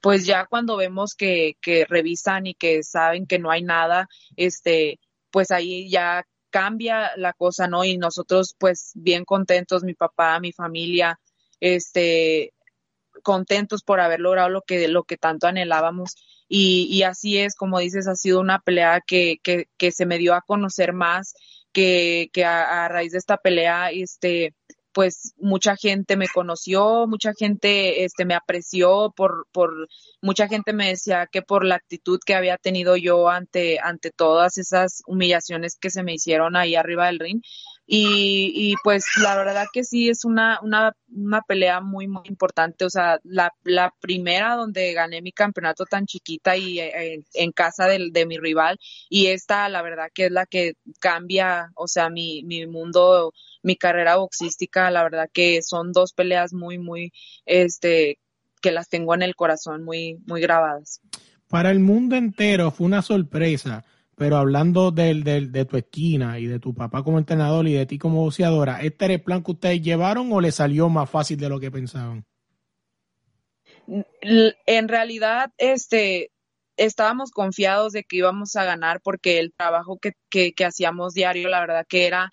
pues 0.02 0.26
ya 0.26 0.46
cuando 0.46 0.78
vemos 0.78 1.16
que, 1.16 1.58
que 1.62 1.86
revisan 1.86 2.48
y 2.48 2.56
que 2.56 2.84
saben 2.84 3.26
que 3.26 3.40
no 3.40 3.50
hay 3.50 3.64
nada, 3.64 4.08
este, 4.36 5.00
pues 5.32 5.52
ahí 5.52 5.90
ya 5.90 6.28
cambia 6.50 7.12
la 7.18 7.34
cosa, 7.34 7.68
¿no? 7.68 7.84
Y 7.84 7.98
nosotros 7.98 8.56
pues 8.58 8.92
bien 8.96 9.26
contentos, 9.26 9.84
mi 9.84 9.94
papá, 9.94 10.40
mi 10.40 10.52
familia, 10.52 11.20
este, 11.60 12.54
contentos 13.26 13.84
por 13.84 14.00
haber 14.00 14.22
logrado 14.22 14.50
lo 14.50 14.62
que, 14.62 14.88
lo 14.88 15.04
que 15.04 15.18
tanto 15.18 15.48
anhelábamos. 15.48 16.16
Y, 16.48 16.88
y 16.92 17.04
así 17.04 17.40
es, 17.40 17.56
como 17.56 17.80
dices, 17.80 18.08
ha 18.08 18.16
sido 18.16 18.40
una 18.40 18.60
pelea 18.60 19.02
que, 19.06 19.38
que, 19.44 19.66
que 19.78 19.92
se 19.92 20.06
me 20.06 20.20
dio 20.20 20.36
a 20.36 20.42
conocer 20.42 20.94
más, 20.94 21.34
que, 21.74 22.30
que 22.32 22.46
a, 22.46 22.88
raíz 22.88 23.12
de 23.12 23.18
esta 23.18 23.38
pelea, 23.38 23.90
este, 23.92 24.54
pues 24.94 25.34
mucha 25.38 25.76
gente 25.76 26.16
me 26.16 26.30
conoció, 26.30 27.08
mucha 27.08 27.34
gente 27.38 28.06
este, 28.06 28.26
me 28.26 28.36
apreció, 28.36 29.12
por, 29.14 29.48
por 29.52 29.90
mucha 30.22 30.48
gente 30.48 30.72
me 30.72 30.88
decía 30.88 31.28
que 31.30 31.42
por 31.42 31.66
la 31.66 31.76
actitud 31.76 32.20
que 32.26 32.36
había 32.36 32.58
tenido 32.58 32.96
yo 32.96 33.28
ante, 33.28 33.80
ante 33.84 34.12
todas 34.12 34.58
esas 34.58 35.02
humillaciones 35.08 35.78
que 35.78 35.90
se 35.90 36.04
me 36.04 36.14
hicieron 36.14 36.56
ahí 36.56 36.76
arriba 36.76 37.08
del 37.08 37.20
ring. 37.20 37.42
Y, 37.88 38.52
y 38.56 38.74
pues 38.84 39.06
la 39.22 39.36
verdad 39.36 39.68
que 39.72 39.84
sí 39.84 40.10
es 40.10 40.26
una, 40.26 40.60
una, 40.64 40.96
una 41.08 41.42
pelea 41.42 41.82
muy, 41.82 42.08
muy 42.08 42.24
importante. 42.26 42.86
O 42.86 42.90
sea, 42.90 43.20
la, 43.24 43.52
la 43.64 43.94
primera 44.02 44.56
donde 44.56 44.94
gané 44.94 45.22
mi 45.22 45.32
campeonato 45.32 45.86
tan 45.86 46.06
chiquita 46.06 46.58
y 46.58 46.80
eh, 46.80 47.24
en 47.34 47.52
casa 47.52 47.86
de, 47.88 48.10
de 48.12 48.26
mi 48.26 48.38
rival. 48.38 48.80
Y 49.10 49.28
esta, 49.28 49.70
la 49.70 49.82
verdad 49.82 50.08
que 50.14 50.26
es 50.26 50.32
la 50.32 50.46
que 50.46 50.74
cambia, 51.00 51.72
o 51.76 51.88
sea, 51.88 52.10
mi, 52.10 52.44
mi 52.44 52.66
mundo 52.66 53.34
mi 53.66 53.76
carrera 53.76 54.18
boxística, 54.18 54.92
la 54.92 55.02
verdad 55.02 55.28
que 55.34 55.64
son 55.64 55.92
dos 55.92 56.14
peleas 56.14 56.54
muy, 56.54 56.78
muy, 56.78 57.12
este, 57.48 58.20
que 58.62 58.72
las 58.72 58.90
tengo 58.90 59.16
en 59.16 59.24
el 59.24 59.36
corazón 59.36 59.84
muy, 59.84 60.20
muy 60.28 60.40
grabadas. 60.40 61.02
Para 61.48 61.72
el 61.72 61.80
mundo 61.80 62.16
entero 62.16 62.70
fue 62.70 62.86
una 62.86 63.02
sorpresa, 63.02 63.84
pero 64.16 64.38
hablando 64.38 64.92
del, 64.92 65.24
del, 65.24 65.52
de 65.52 65.66
tu 65.66 65.78
esquina 65.78 66.40
y 66.40 66.46
de 66.46 66.60
tu 66.60 66.74
papá 66.74 67.04
como 67.04 67.18
entrenador 67.20 67.68
y 67.68 67.74
de 67.74 67.86
ti 67.86 67.98
como 67.98 68.24
boxeadora, 68.24 68.82
¿este 68.82 69.06
era 69.06 69.14
el 69.16 69.22
plan 69.22 69.44
que 69.44 69.52
ustedes 69.52 69.82
llevaron 69.82 70.32
o 70.32 70.42
le 70.42 70.52
salió 70.52 70.90
más 70.90 71.10
fácil 71.10 71.38
de 71.38 71.50
lo 71.50 71.60
que 71.60 71.72
pensaban? 71.72 72.26
En 73.88 74.88
realidad, 74.88 75.52
este, 75.58 76.32
estábamos 76.78 77.32
confiados 77.32 77.94
de 77.94 78.04
que 78.04 78.18
íbamos 78.18 78.56
a 78.56 78.64
ganar 78.64 79.02
porque 79.02 79.40
el 79.40 79.54
trabajo 79.54 79.98
que, 80.00 80.14
que, 80.30 80.54
que 80.54 80.66
hacíamos 80.66 81.14
diario, 81.14 81.50
la 81.50 81.60
verdad 81.60 81.86
que 81.88 82.08
era 82.08 82.30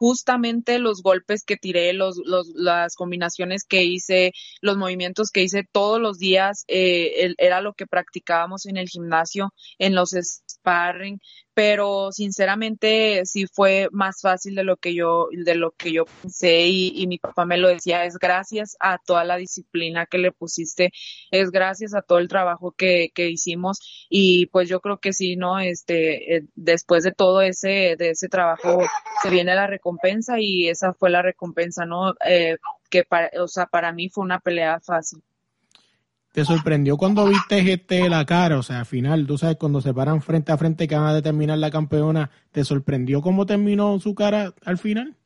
justamente 0.00 0.78
los 0.78 1.02
golpes 1.02 1.44
que 1.44 1.58
tiré, 1.58 1.92
los, 1.92 2.16
los, 2.24 2.48
las 2.54 2.94
combinaciones 2.94 3.64
que 3.64 3.84
hice, 3.84 4.32
los 4.62 4.78
movimientos 4.78 5.30
que 5.30 5.42
hice 5.42 5.62
todos 5.70 6.00
los 6.00 6.18
días, 6.18 6.64
eh, 6.68 7.34
era 7.36 7.60
lo 7.60 7.74
que 7.74 7.86
practicábamos 7.86 8.64
en 8.64 8.78
el 8.78 8.88
gimnasio, 8.88 9.52
en 9.78 9.94
los 9.94 10.14
sparring, 10.60 11.20
pero 11.54 12.12
sinceramente 12.12 13.22
sí 13.26 13.46
fue 13.46 13.88
más 13.92 14.20
fácil 14.22 14.54
de 14.54 14.64
lo 14.64 14.76
que 14.76 14.94
yo 14.94 15.28
de 15.32 15.54
lo 15.54 15.72
que 15.72 15.92
yo 15.92 16.04
pensé 16.22 16.66
y, 16.68 17.06
mi 17.06 17.18
papá 17.18 17.44
me 17.44 17.58
lo 17.58 17.68
decía 17.68 18.04
es 18.04 18.18
gracias 18.18 18.76
a 18.80 18.98
toda 19.04 19.24
la 19.24 19.36
disciplina 19.36 20.06
que 20.06 20.18
le 20.18 20.32
pusiste 20.32 20.92
es 21.30 21.50
gracias 21.50 21.94
a 21.94 22.02
todo 22.02 22.18
el 22.18 22.28
trabajo 22.28 22.72
que, 22.72 23.10
que 23.14 23.28
hicimos 23.28 24.06
y 24.08 24.46
pues 24.46 24.68
yo 24.68 24.80
creo 24.80 24.98
que 24.98 25.12
sí 25.12 25.36
no 25.36 25.58
este 25.58 26.36
eh, 26.36 26.46
después 26.54 27.04
de 27.04 27.12
todo 27.12 27.42
ese 27.42 27.96
de 27.98 28.10
ese 28.10 28.28
trabajo 28.28 28.80
se 29.22 29.30
viene 29.30 29.54
la 29.54 29.66
recompensa 29.66 30.38
y 30.38 30.68
esa 30.68 30.94
fue 30.94 31.10
la 31.10 31.22
recompensa 31.22 31.84
no 31.84 32.14
eh, 32.26 32.56
que 32.90 33.04
para 33.04 33.30
o 33.42 33.48
sea 33.48 33.66
para 33.66 33.92
mí 33.92 34.08
fue 34.08 34.24
una 34.24 34.40
pelea 34.40 34.80
fácil 34.80 35.22
¿Te 36.32 36.44
sorprendió 36.44 36.96
cuando 36.96 37.26
viste 37.26 37.72
este 37.72 38.08
la 38.08 38.24
cara? 38.24 38.58
O 38.58 38.62
sea, 38.62 38.80
al 38.80 38.86
final, 38.86 39.26
tú 39.26 39.36
sabes, 39.36 39.56
cuando 39.56 39.80
se 39.80 39.92
paran 39.92 40.22
frente 40.22 40.52
a 40.52 40.56
frente 40.56 40.86
que 40.86 40.94
van 40.94 41.06
a 41.06 41.14
determinar 41.14 41.58
la 41.58 41.72
campeona, 41.72 42.30
¿te 42.52 42.64
sorprendió 42.64 43.20
cómo 43.20 43.46
terminó 43.46 43.98
su 43.98 44.14
cara 44.14 44.54
al 44.64 44.78
final? 44.78 45.16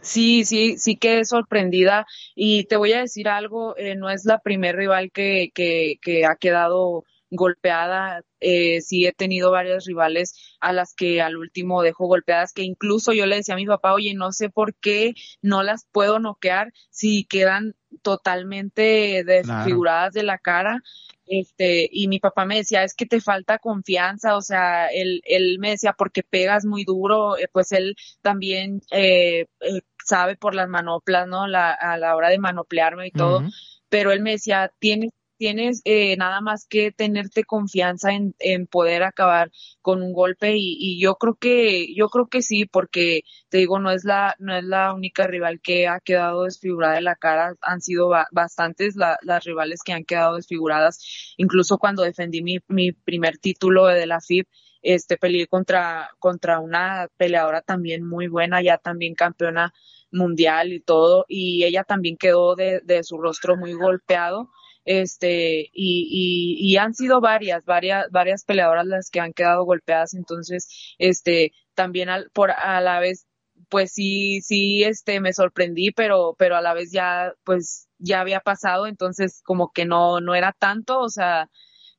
Sí, 0.00 0.44
sí, 0.44 0.76
sí 0.76 0.96
quedé 0.96 1.24
sorprendida 1.24 2.06
y 2.34 2.64
te 2.64 2.76
voy 2.76 2.92
a 2.92 3.00
decir 3.00 3.28
algo, 3.28 3.76
eh, 3.76 3.94
no 3.96 4.10
es 4.10 4.24
la 4.24 4.38
primer 4.38 4.76
rival 4.76 5.10
que, 5.12 5.50
que, 5.54 5.98
que 6.02 6.26
ha 6.26 6.36
quedado 6.36 7.04
golpeada. 7.36 8.22
Eh, 8.40 8.80
sí 8.80 9.06
he 9.06 9.12
tenido 9.12 9.50
varias 9.50 9.84
rivales 9.86 10.34
a 10.60 10.72
las 10.72 10.94
que 10.94 11.22
al 11.22 11.36
último 11.36 11.82
dejo 11.82 12.06
golpeadas, 12.06 12.52
que 12.52 12.62
incluso 12.62 13.12
yo 13.12 13.26
le 13.26 13.36
decía 13.36 13.54
a 13.54 13.58
mi 13.58 13.66
papá, 13.66 13.94
oye, 13.94 14.14
no 14.14 14.32
sé 14.32 14.50
por 14.50 14.74
qué 14.74 15.14
no 15.42 15.62
las 15.62 15.86
puedo 15.92 16.18
noquear 16.18 16.72
si 16.90 17.24
quedan 17.24 17.74
totalmente 18.02 19.24
desfiguradas 19.24 20.12
de 20.12 20.22
la 20.22 20.38
cara. 20.38 20.82
Este, 21.26 21.88
y 21.90 22.08
mi 22.08 22.20
papá 22.20 22.44
me 22.44 22.56
decía, 22.56 22.84
es 22.84 22.94
que 22.94 23.06
te 23.06 23.20
falta 23.20 23.58
confianza, 23.58 24.36
o 24.36 24.42
sea, 24.42 24.88
él, 24.88 25.22
él 25.24 25.58
me 25.58 25.70
decía, 25.70 25.94
porque 25.96 26.22
pegas 26.22 26.66
muy 26.66 26.84
duro, 26.84 27.38
eh, 27.38 27.48
pues 27.50 27.72
él 27.72 27.96
también 28.20 28.82
eh, 28.90 29.46
eh, 29.60 29.80
sabe 30.04 30.36
por 30.36 30.54
las 30.54 30.68
manoplas, 30.68 31.26
¿no? 31.26 31.46
La, 31.46 31.72
a 31.72 31.96
la 31.96 32.14
hora 32.14 32.28
de 32.28 32.38
manoplearme 32.38 33.06
y 33.06 33.10
todo, 33.10 33.42
pero 33.88 34.12
él 34.12 34.20
me 34.20 34.32
decía, 34.32 34.70
tienes 34.78 35.12
tienes 35.36 35.82
eh, 35.84 36.16
nada 36.16 36.40
más 36.40 36.66
que 36.66 36.92
tenerte 36.92 37.44
confianza 37.44 38.12
en, 38.12 38.34
en 38.38 38.66
poder 38.66 39.02
acabar 39.02 39.50
con 39.82 40.02
un 40.02 40.12
golpe 40.12 40.54
y, 40.56 41.00
yo 41.00 41.16
creo 41.16 41.34
que 41.34 41.94
yo 41.94 42.08
creo 42.08 42.28
que 42.28 42.42
sí 42.42 42.66
porque 42.66 43.22
te 43.48 43.58
digo 43.58 43.78
no 43.78 43.90
es 43.90 44.04
la 44.04 44.36
no 44.38 44.56
es 44.56 44.64
la 44.64 44.94
única 44.94 45.26
rival 45.26 45.60
que 45.60 45.88
ha 45.88 46.00
quedado 46.00 46.44
desfigurada 46.44 46.94
de 46.94 47.02
la 47.02 47.16
cara 47.16 47.54
han 47.62 47.80
sido 47.80 48.10
bastantes 48.32 48.94
las 48.96 49.44
rivales 49.44 49.80
que 49.84 49.92
han 49.92 50.04
quedado 50.04 50.36
desfiguradas. 50.36 51.34
Incluso 51.36 51.78
cuando 51.78 52.02
defendí 52.02 52.42
mi, 52.42 52.58
mi 52.68 52.92
primer 52.92 53.38
título 53.38 53.86
de 53.86 54.06
la 54.06 54.20
FIB 54.20 54.46
este 54.82 55.16
peleé 55.16 55.46
contra 55.46 56.10
contra 56.18 56.60
una 56.60 57.08
peleadora 57.16 57.62
también 57.62 58.06
muy 58.06 58.28
buena 58.28 58.62
ya 58.62 58.78
también 58.78 59.14
campeona 59.14 59.72
mundial 60.12 60.72
y 60.72 60.80
todo 60.80 61.24
y 61.28 61.64
ella 61.64 61.84
también 61.84 62.16
quedó 62.16 62.54
de, 62.54 62.80
de 62.84 63.02
su 63.02 63.18
rostro 63.18 63.56
muy 63.56 63.72
golpeado 63.72 64.50
este 64.84 65.70
y, 65.72 66.56
y, 66.60 66.76
han 66.76 66.94
sido 66.94 67.20
varias 67.20 67.64
varias 67.64 68.10
varias 68.10 68.44
peleadoras 68.44 68.86
las 68.86 69.10
que 69.10 69.20
han 69.20 69.32
quedado 69.32 69.64
golpeadas 69.64 70.14
entonces 70.14 70.94
este 70.98 71.52
también 71.74 72.08
al, 72.10 72.30
por 72.32 72.50
a 72.50 72.80
la 72.80 73.00
vez 73.00 73.26
pues 73.68 73.92
sí 73.92 74.40
sí 74.42 74.84
este 74.84 75.20
me 75.20 75.32
sorprendí 75.32 75.90
pero 75.92 76.34
pero 76.38 76.56
a 76.56 76.62
la 76.62 76.74
vez 76.74 76.90
ya 76.92 77.32
pues 77.44 77.88
ya 77.98 78.20
había 78.20 78.40
pasado 78.40 78.86
entonces 78.86 79.42
como 79.44 79.72
que 79.72 79.86
no 79.86 80.20
no 80.20 80.34
era 80.34 80.52
tanto 80.58 81.00
o 81.00 81.08
sea 81.08 81.48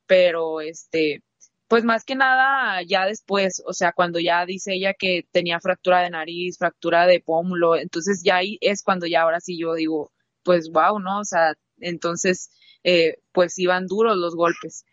pero 0.06 0.60
este 0.60 1.22
pues 1.68 1.84
más 1.84 2.04
que 2.04 2.14
nada 2.14 2.82
ya 2.82 3.06
después, 3.06 3.62
o 3.66 3.72
sea, 3.72 3.92
cuando 3.92 4.20
ya 4.20 4.46
dice 4.46 4.74
ella 4.74 4.94
que 4.94 5.26
tenía 5.32 5.60
fractura 5.60 6.00
de 6.02 6.10
nariz, 6.10 6.58
fractura 6.58 7.06
de 7.06 7.20
pómulo, 7.20 7.76
entonces 7.76 8.22
ya 8.24 8.36
ahí 8.36 8.58
es 8.60 8.82
cuando 8.82 9.06
ya 9.06 9.22
ahora 9.22 9.40
sí 9.40 9.58
yo 9.58 9.74
digo, 9.74 10.12
pues 10.44 10.70
wow, 10.70 10.98
¿no? 11.00 11.20
O 11.20 11.24
sea, 11.24 11.54
entonces 11.78 12.50
eh, 12.86 13.18
pues 13.32 13.58
iban 13.58 13.88
duros 13.88 14.16
los 14.16 14.36
golpes. 14.36 14.84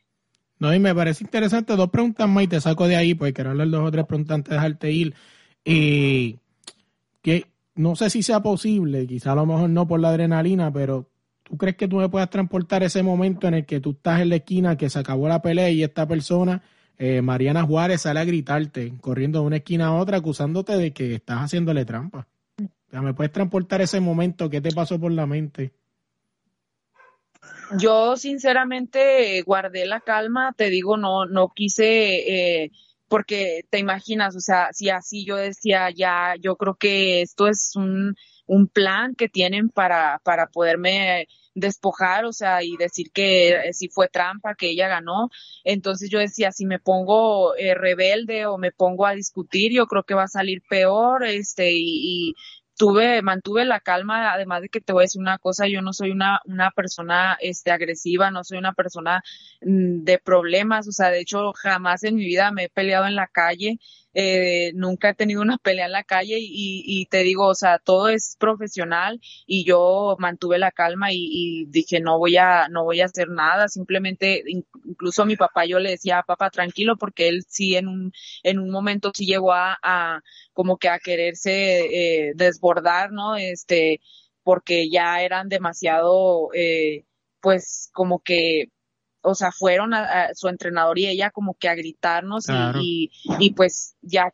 No, 0.58 0.74
y 0.74 0.80
me 0.80 0.96
parece 0.96 1.24
interesante, 1.24 1.76
dos 1.76 1.92
preguntas 1.92 2.28
más 2.28 2.44
y 2.44 2.48
te 2.48 2.60
saco 2.60 2.88
de 2.88 2.96
ahí, 2.96 3.14
porque 3.14 3.34
quiero 3.34 3.52
hablar 3.52 3.70
dos 3.70 3.88
o 3.88 3.92
tres 3.92 4.06
preguntas 4.08 4.36
antes 4.36 4.50
de 4.50 4.56
dejarte 4.56 4.92
ir. 4.92 5.16
que 7.22 7.46
no 7.76 7.96
sé 7.96 8.10
si 8.10 8.24
sea 8.24 8.42
posible, 8.42 9.06
quizá 9.06 9.34
a 9.34 9.36
lo 9.36 9.46
mejor 9.46 9.70
no 9.70 9.88
por 9.88 10.00
la 10.00 10.10
adrenalina, 10.10 10.74
pero 10.74 11.08
¿tú 11.44 11.56
crees 11.56 11.76
que 11.76 11.88
tú 11.88 11.98
me 11.98 12.10
puedas 12.10 12.32
transportar 12.32 12.82
ese 12.82 13.04
momento 13.04 13.48
en 13.48 13.54
el 13.56 13.66
que 13.66 13.80
tú 13.80 13.92
estás 13.92 14.22
en 14.22 14.30
la 14.30 14.38
esquina, 14.38 14.76
que 14.76 14.90
se 14.90 14.98
acabó 14.98 15.28
la 15.28 15.42
pelea 15.42 15.70
y 15.70 15.84
esta 15.84 16.08
persona, 16.08 16.64
eh, 16.98 17.22
Mariana 17.22 17.64
Juárez, 17.64 18.02
sale 18.02 18.20
a 18.20 18.26
gritarte, 18.26 18.94
corriendo 19.02 19.42
de 19.42 19.46
una 19.46 19.58
esquina 19.58 19.88
a 19.88 19.94
otra, 19.94 20.18
acusándote 20.18 20.78
de 20.78 20.94
que 20.94 21.14
estás 21.14 21.40
haciéndole 21.42 21.86
trampa? 21.86 22.28
O 22.60 22.90
sea, 22.90 23.02
¿me 23.04 23.14
puedes 23.14 23.32
transportar 23.32 23.82
ese 23.82 24.00
momento? 24.00 24.50
¿Qué 24.50 24.62
te 24.62 24.72
pasó 24.72 25.00
por 25.00 25.12
la 25.12 25.28
mente? 25.28 25.74
Yo 27.78 28.18
sinceramente 28.18 29.42
guardé 29.44 29.86
la 29.86 30.00
calma, 30.00 30.54
te 30.56 30.70
digo, 30.70 30.98
no, 30.98 31.26
no 31.26 31.50
quise, 31.56 32.64
eh, 32.64 32.72
porque 33.08 33.66
te 33.70 33.80
imaginas, 33.80 34.36
o 34.36 34.40
sea, 34.40 34.70
si 34.74 34.90
así 34.90 35.26
yo 35.26 35.36
decía, 35.36 35.90
ya, 35.92 36.36
yo 36.40 36.56
creo 36.56 36.76
que 36.76 37.22
esto 37.22 37.48
es 37.48 37.76
un, 37.76 38.16
un 38.46 38.68
plan 38.68 39.16
que 39.16 39.30
tienen 39.30 39.70
para, 39.70 40.20
para 40.24 40.48
poderme 40.48 41.28
despojar, 41.56 42.26
o 42.26 42.34
sea, 42.34 42.64
y 42.64 42.76
decir 42.78 43.12
que 43.14 43.70
si 43.74 43.88
fue 43.90 44.08
trampa, 44.08 44.56
que 44.56 44.72
ella 44.72 44.88
ganó. 44.88 45.30
Entonces 45.64 46.10
yo 46.10 46.20
decía, 46.20 46.52
si 46.52 46.66
me 46.66 46.80
pongo 46.80 47.56
eh, 47.56 47.76
rebelde 47.76 48.48
o 48.48 48.58
me 48.58 48.72
pongo 48.72 49.06
a 49.06 49.14
discutir, 49.14 49.72
yo 49.72 49.86
creo 49.86 50.04
que 50.04 50.16
va 50.16 50.24
a 50.24 50.28
salir 50.28 50.62
peor, 50.68 51.24
este, 51.26 51.72
y, 51.74 52.32
y 52.32 52.36
tuve, 52.78 53.22
mantuve 53.22 53.66
la 53.66 53.80
calma, 53.80 54.34
además 54.34 54.62
de 54.62 54.70
que 54.70 54.82
te 54.82 54.94
voy 54.94 55.04
a 55.04 55.06
decir 55.06 55.22
una 55.22 55.38
cosa, 55.38 55.68
yo 55.68 55.82
no 55.82 55.94
soy 55.94 56.12
una, 56.12 56.42
una 56.46 56.72
persona 56.72 57.38
este, 57.42 57.72
agresiva, 57.72 58.32
no 58.32 58.44
soy 58.44 58.58
una 58.58 58.74
persona 58.74 59.24
mm, 59.62 60.04
de 60.04 60.20
problemas, 60.20 60.88
o 60.88 60.92
sea, 60.92 61.10
de 61.10 61.20
hecho 61.22 61.54
jamás 61.54 62.04
en 62.04 62.16
mi 62.16 62.26
vida 62.26 62.52
me 62.52 62.66
he 62.66 62.70
peleado 62.70 63.06
en 63.08 63.16
la 63.16 63.28
calle, 63.28 63.80
eh, 64.14 64.72
nunca 64.76 65.10
he 65.10 65.14
tenido 65.16 65.42
una 65.42 65.58
pelea 65.58 65.86
en 65.88 65.92
la 65.92 66.04
calle 66.04 66.38
y, 66.40 66.84
y, 66.86 67.06
te 67.08 67.24
digo, 67.24 67.48
o 67.48 67.56
sea, 67.56 67.80
todo 67.80 68.10
es 68.10 68.36
profesional 68.40 69.20
y 69.48 69.66
yo 69.66 70.16
mantuve 70.20 70.60
la 70.60 70.72
calma 70.72 71.12
y, 71.12 71.18
y, 71.32 71.66
dije, 71.68 72.00
no 72.00 72.20
voy 72.20 72.38
a, 72.38 72.68
no 72.70 72.84
voy 72.84 73.02
a 73.02 73.06
hacer 73.06 73.30
nada, 73.30 73.68
simplemente, 73.68 74.44
incluso 74.48 75.24
a 75.24 75.26
mi 75.26 75.36
papá 75.36 75.66
yo 75.66 75.80
le 75.80 75.92
decía, 75.92 76.24
papá, 76.26 76.50
tranquilo, 76.50 76.98
porque 76.98 77.28
él 77.28 77.44
sí 77.48 77.76
en 77.76 77.88
un, 77.88 78.12
en 78.44 78.60
un 78.60 78.70
momento 78.70 79.12
sí 79.14 79.26
llegó 79.26 79.54
a, 79.54 80.22
como 80.54 80.78
que 80.78 80.90
a 80.90 81.00
quererse 81.00 82.28
eh, 82.30 82.34
desbordar, 82.36 83.12
¿no? 83.12 83.36
Este, 83.36 84.02
porque 84.44 84.90
ya 84.90 85.22
eran 85.22 85.50
demasiado, 85.50 86.50
eh, 86.54 87.06
pues 87.42 87.90
como 87.94 88.20
que 88.20 88.68
o 89.24 89.36
sea, 89.36 89.52
fueron 89.52 89.94
a, 89.94 90.34
su 90.36 90.48
entrenador 90.50 91.00
y 91.00 91.08
ella 91.08 91.32
como 91.32 91.56
que 91.56 91.70
a 91.70 91.76
gritarnos 91.76 92.46
y, 92.80 93.12
y, 93.40 93.54
pues 93.54 93.96
ya, 94.02 94.32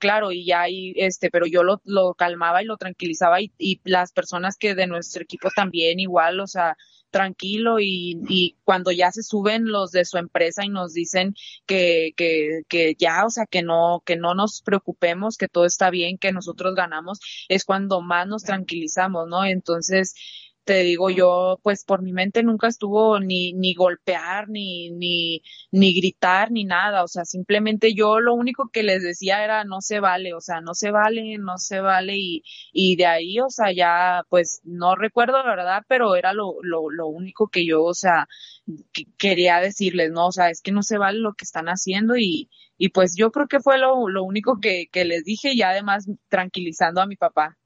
claro, 0.00 0.32
y 0.32 0.44
ya, 0.44 0.68
y 0.68 0.94
este, 0.96 1.30
pero 1.30 1.46
yo 1.46 1.62
lo, 1.62 1.80
lo 1.84 2.14
calmaba 2.14 2.62
y 2.62 2.66
lo 2.66 2.76
tranquilizaba 2.76 3.40
y, 3.40 3.52
y, 3.58 3.80
las 3.84 4.12
personas 4.12 4.56
que 4.56 4.74
de 4.74 4.86
nuestro 4.86 5.22
equipo 5.22 5.50
también 5.54 6.00
igual, 6.00 6.40
o 6.40 6.46
sea, 6.46 6.76
tranquilo 7.10 7.78
y, 7.78 8.20
y 8.28 8.56
cuando 8.64 8.90
ya 8.90 9.12
se 9.12 9.22
suben 9.22 9.66
los 9.66 9.92
de 9.92 10.04
su 10.04 10.18
empresa 10.18 10.64
y 10.64 10.70
nos 10.70 10.94
dicen 10.94 11.34
que, 11.66 12.12
que, 12.16 12.62
que 12.68 12.96
ya, 12.98 13.24
o 13.26 13.30
sea, 13.30 13.46
que 13.46 13.62
no, 13.62 14.02
que 14.04 14.16
no 14.16 14.34
nos 14.34 14.62
preocupemos, 14.62 15.36
que 15.36 15.46
todo 15.46 15.66
está 15.66 15.90
bien, 15.90 16.18
que 16.18 16.32
nosotros 16.32 16.74
ganamos, 16.74 17.20
es 17.48 17.64
cuando 17.64 18.00
más 18.00 18.26
nos 18.26 18.42
tranquilizamos, 18.42 19.28
¿no? 19.28 19.44
Entonces, 19.44 20.14
te 20.64 20.82
digo 20.82 21.10
yo, 21.10 21.58
pues 21.62 21.84
por 21.84 22.02
mi 22.02 22.12
mente 22.12 22.42
nunca 22.42 22.68
estuvo 22.68 23.18
ni, 23.20 23.52
ni 23.54 23.74
golpear, 23.74 24.48
ni, 24.48 24.90
ni, 24.90 25.42
ni 25.72 25.94
gritar, 25.94 26.50
ni 26.52 26.64
nada, 26.64 27.02
o 27.04 27.08
sea, 27.08 27.24
simplemente 27.24 27.94
yo 27.94 28.20
lo 28.20 28.34
único 28.34 28.68
que 28.72 28.82
les 28.82 29.02
decía 29.02 29.42
era 29.44 29.64
no 29.64 29.80
se 29.80 30.00
vale, 30.00 30.34
o 30.34 30.40
sea, 30.40 30.60
no 30.60 30.74
se 30.74 30.90
vale, 30.90 31.38
no 31.38 31.58
se 31.58 31.80
vale, 31.80 32.16
y, 32.16 32.42
y 32.72 32.96
de 32.96 33.06
ahí, 33.06 33.40
o 33.40 33.50
sea, 33.50 33.72
ya, 33.72 34.22
pues 34.28 34.60
no 34.64 34.94
recuerdo 34.94 35.38
la 35.42 35.50
verdad, 35.56 35.82
pero 35.88 36.14
era 36.16 36.32
lo, 36.32 36.54
lo, 36.62 36.90
lo 36.90 37.06
único 37.08 37.48
que 37.48 37.66
yo, 37.66 37.82
o 37.84 37.94
sea, 37.94 38.28
quería 39.18 39.60
decirles, 39.60 40.10
no, 40.12 40.28
o 40.28 40.32
sea, 40.32 40.50
es 40.50 40.62
que 40.62 40.72
no 40.72 40.82
se 40.82 40.98
vale 40.98 41.18
lo 41.18 41.34
que 41.34 41.44
están 41.44 41.66
haciendo 41.66 42.16
y, 42.16 42.50
y 42.78 42.90
pues 42.90 43.14
yo 43.16 43.30
creo 43.32 43.48
que 43.48 43.60
fue 43.60 43.78
lo, 43.78 44.08
lo 44.08 44.24
único 44.24 44.58
que, 44.60 44.86
que 44.92 45.04
les 45.04 45.24
dije 45.24 45.52
y 45.54 45.62
además 45.62 46.06
tranquilizando 46.28 47.00
a 47.00 47.06
mi 47.06 47.16
papá. 47.16 47.58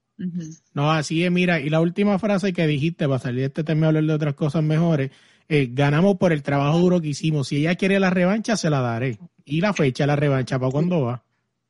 No, 0.73 0.91
así 0.91 1.23
es, 1.23 1.31
mira, 1.31 1.59
y 1.59 1.69
la 1.69 1.79
última 1.79 2.17
frase 2.17 2.53
que 2.53 2.65
dijiste, 2.65 3.07
para 3.07 3.19
salir 3.19 3.41
de 3.41 3.45
este 3.47 3.63
tema 3.63 3.85
y 3.85 3.87
hablar 3.89 4.03
de 4.03 4.13
otras 4.13 4.33
cosas 4.33 4.63
mejores, 4.63 5.11
eh, 5.47 5.69
ganamos 5.71 6.17
por 6.17 6.33
el 6.33 6.43
trabajo 6.43 6.79
duro 6.79 7.01
que 7.01 7.09
hicimos. 7.09 7.47
Si 7.47 7.57
ella 7.57 7.75
quiere 7.75 7.99
la 7.99 8.09
revancha, 8.09 8.57
se 8.57 8.69
la 8.69 8.81
daré. 8.81 9.19
¿Y 9.45 9.61
la 9.61 9.73
fecha 9.73 10.03
de 10.03 10.07
la 10.07 10.15
revancha 10.15 10.59
para 10.59 10.71
cuándo 10.71 11.01
va? 11.01 11.23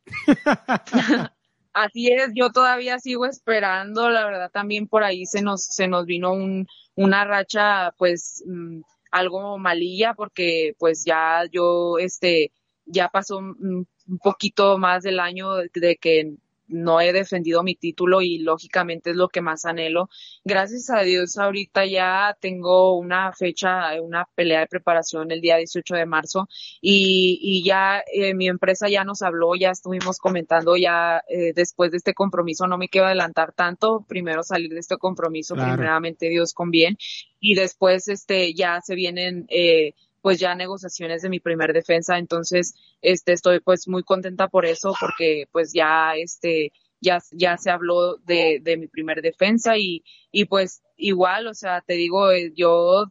Así 1.74 2.08
es, 2.08 2.32
yo 2.34 2.52
todavía 2.52 2.98
sigo 2.98 3.28
esperando, 3.28 4.10
la 4.10 4.26
verdad 4.26 4.50
también 4.50 4.88
por 4.88 5.04
ahí 5.04 5.28
se 5.28 5.44
nos, 5.44 5.64
se 5.64 5.88
nos 5.88 6.08
vino 6.08 6.34
un, 6.34 6.66
una 6.96 7.24
racha 7.24 7.94
pues 8.00 8.44
mm, 8.48 8.80
algo 9.12 9.60
malilla 9.60 10.16
porque 10.16 10.74
pues 10.80 11.04
ya 11.06 11.44
yo, 11.52 12.00
este, 12.00 12.52
ya 12.86 13.10
pasó 13.10 13.38
un 13.38 13.86
poquito 14.24 14.80
más 14.80 15.04
del 15.04 15.20
año 15.20 15.58
de 15.72 15.98
que 15.98 16.38
no 16.67 17.01
he 17.01 17.13
defendido 17.13 17.63
mi 17.63 17.75
título 17.75 18.21
y 18.21 18.39
lógicamente 18.39 19.12
es 19.12 19.15
lo 19.15 19.30
que 19.30 19.41
más 19.41 19.65
anhelo. 19.65 20.10
Gracias 20.43 20.89
a 20.89 21.01
Dios 21.01 21.38
ahorita 21.38 21.86
ya 21.86 22.38
tengo 22.39 22.97
una 22.97 23.32
fecha, 23.34 23.99
una 24.01 24.27
pelea 24.36 24.62
de 24.62 24.67
preparación 24.67 25.32
el 25.32 25.41
día 25.41 25.58
18 25.58 25.95
de 25.95 26.06
marzo 26.06 26.47
y, 26.82 27.39
y 27.41 27.63
ya 27.63 28.03
eh, 28.13 28.34
mi 28.34 28.47
empresa 28.47 28.89
ya 28.89 29.03
nos 29.03 29.21
habló, 29.21 29.56
ya 29.56 29.71
estuvimos 29.71 30.17
comentando 30.19 30.77
ya 30.77 31.21
eh, 31.30 31.53
después 31.53 31.91
de 31.91 31.97
este 31.97 32.13
compromiso, 32.13 32.67
no 32.67 32.77
me 32.77 32.89
quiero 32.89 33.08
adelantar 33.08 33.53
tanto, 33.53 34.06
primero 34.08 34.43
salir 34.43 34.71
de 34.71 34.80
este 34.80 34.97
compromiso, 34.97 35.56
primeramente 35.56 36.30
Dios 36.30 36.53
con 36.53 36.71
bien 36.71 36.97
y 37.39 37.56
después 37.56 38.08
este 38.08 38.53
ya 38.53 38.82
se 38.82 38.95
vienen 38.95 39.45
eh, 39.49 39.93
pues 40.28 40.42
ya 40.42 40.56
negociaciones 40.56 41.22
de 41.22 41.30
mi 41.30 41.40
primer 41.40 41.72
defensa, 41.72 42.18
entonces 42.18 42.76
este 43.02 43.32
estoy 43.32 43.62
pues 43.62 43.88
muy 43.88 44.04
contenta 44.04 44.50
por 44.50 44.66
eso 44.66 44.94
porque 45.00 45.48
pues 45.54 45.72
ya 45.72 46.16
este 46.18 46.74
ya 47.00 47.20
ya 47.32 47.58
se 47.58 47.72
habló 47.72 48.18
de, 48.18 48.60
de 48.62 48.76
mi 48.76 48.88
primer 48.88 49.22
defensa 49.22 49.78
y 49.78 50.04
y 50.30 50.44
pues 50.44 50.84
igual, 50.98 51.48
o 51.48 51.54
sea, 51.54 51.80
te 51.80 51.94
digo, 51.94 52.30
eh, 52.34 52.52
yo 52.54 53.06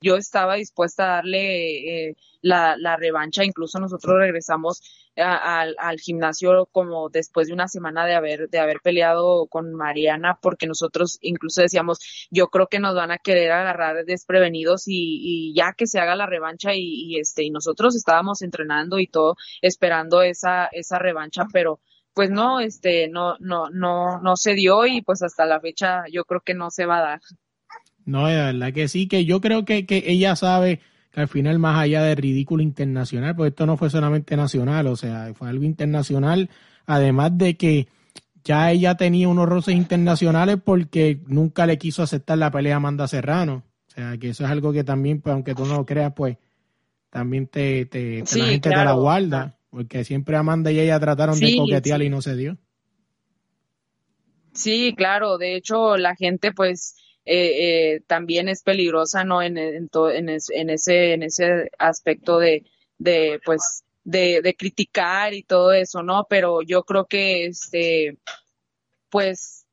yo 0.00 0.16
estaba 0.16 0.54
dispuesta 0.54 1.04
a 1.04 1.16
darle 1.16 2.08
eh, 2.08 2.16
la, 2.40 2.76
la, 2.76 2.96
revancha. 2.96 3.44
Incluso 3.44 3.78
nosotros 3.78 4.16
regresamos 4.18 4.82
al, 5.16 5.74
al, 5.78 5.98
gimnasio 5.98 6.66
como 6.70 7.08
después 7.08 7.48
de 7.48 7.54
una 7.54 7.68
semana 7.68 8.06
de 8.06 8.14
haber, 8.14 8.48
de 8.48 8.58
haber 8.60 8.80
peleado 8.80 9.46
con 9.48 9.74
Mariana, 9.74 10.38
porque 10.40 10.66
nosotros 10.66 11.18
incluso 11.22 11.62
decíamos, 11.62 11.98
yo 12.30 12.48
creo 12.48 12.68
que 12.68 12.78
nos 12.78 12.94
van 12.94 13.10
a 13.10 13.18
querer 13.18 13.50
agarrar 13.50 14.04
desprevenidos 14.04 14.86
y, 14.86 15.50
y 15.50 15.54
ya 15.54 15.72
que 15.76 15.86
se 15.86 15.98
haga 15.98 16.14
la 16.16 16.26
revancha 16.26 16.74
y, 16.74 17.14
y, 17.14 17.18
este, 17.18 17.42
y 17.42 17.50
nosotros 17.50 17.96
estábamos 17.96 18.42
entrenando 18.42 18.98
y 18.98 19.08
todo, 19.08 19.36
esperando 19.60 20.22
esa, 20.22 20.66
esa 20.66 20.98
revancha, 20.98 21.46
pero 21.52 21.80
pues 22.14 22.30
no, 22.30 22.60
este, 22.60 23.08
no, 23.08 23.36
no, 23.38 23.70
no, 23.70 24.20
no 24.20 24.36
se 24.36 24.54
dio 24.54 24.86
y 24.86 25.02
pues 25.02 25.22
hasta 25.22 25.46
la 25.46 25.60
fecha 25.60 26.04
yo 26.10 26.24
creo 26.24 26.40
que 26.40 26.54
no 26.54 26.70
se 26.70 26.86
va 26.86 26.98
a 26.98 27.02
dar. 27.02 27.20
No, 28.08 28.26
de 28.26 28.36
verdad 28.36 28.72
que 28.72 28.88
sí, 28.88 29.06
que 29.06 29.26
yo 29.26 29.42
creo 29.42 29.66
que, 29.66 29.84
que 29.84 30.02
ella 30.06 30.34
sabe 30.34 30.80
que 31.10 31.20
al 31.20 31.28
final, 31.28 31.58
más 31.58 31.78
allá 31.78 32.02
de 32.02 32.14
ridículo 32.14 32.62
internacional, 32.62 33.36
pues 33.36 33.50
esto 33.50 33.66
no 33.66 33.76
fue 33.76 33.90
solamente 33.90 34.34
nacional, 34.34 34.86
o 34.86 34.96
sea, 34.96 35.34
fue 35.34 35.50
algo 35.50 35.64
internacional, 35.64 36.48
además 36.86 37.36
de 37.36 37.58
que 37.58 37.86
ya 38.44 38.70
ella 38.70 38.94
tenía 38.94 39.28
unos 39.28 39.46
roces 39.46 39.74
internacionales 39.74 40.56
porque 40.64 41.20
nunca 41.26 41.66
le 41.66 41.76
quiso 41.76 42.02
aceptar 42.02 42.38
la 42.38 42.50
pelea 42.50 42.74
a 42.74 42.76
Amanda 42.78 43.06
Serrano. 43.06 43.62
O 43.88 43.90
sea, 43.90 44.16
que 44.16 44.30
eso 44.30 44.42
es 44.42 44.50
algo 44.50 44.72
que 44.72 44.84
también, 44.84 45.20
pues 45.20 45.34
aunque 45.34 45.54
tú 45.54 45.66
no 45.66 45.76
lo 45.76 45.84
creas, 45.84 46.14
pues 46.16 46.38
también 47.10 47.46
te, 47.46 47.84
te, 47.84 48.20
la 48.20 48.46
gente 48.46 48.70
te 48.70 48.74
la 48.74 48.92
guarda, 48.92 49.58
porque 49.68 50.02
siempre 50.04 50.34
Amanda 50.38 50.72
y 50.72 50.80
ella 50.80 50.98
trataron 50.98 51.38
de 51.38 51.58
coquetear 51.58 52.00
y 52.00 52.08
no 52.08 52.22
se 52.22 52.36
dio. 52.36 52.56
Sí, 54.54 54.94
claro, 54.96 55.36
de 55.36 55.56
hecho 55.56 55.98
la 55.98 56.16
gente 56.16 56.52
pues 56.52 56.94
eh, 57.30 57.94
eh, 57.94 58.00
también 58.06 58.48
es 58.48 58.62
peligrosa, 58.62 59.22
¿no? 59.22 59.42
En, 59.42 59.58
en, 59.58 59.90
en, 59.92 60.28
ese, 60.30 61.12
en 61.12 61.22
ese 61.22 61.70
aspecto 61.78 62.38
de, 62.38 62.64
de 62.96 63.38
pues, 63.44 63.84
de, 64.02 64.40
de, 64.40 64.54
criticar 64.54 65.34
y 65.34 65.42
todo 65.42 65.74
eso, 65.74 66.02
¿no? 66.02 66.26
Pero 66.30 66.62
yo 66.62 66.84
creo 66.84 67.04
que, 67.04 67.44
este, 67.44 68.16
pues, 69.10 69.66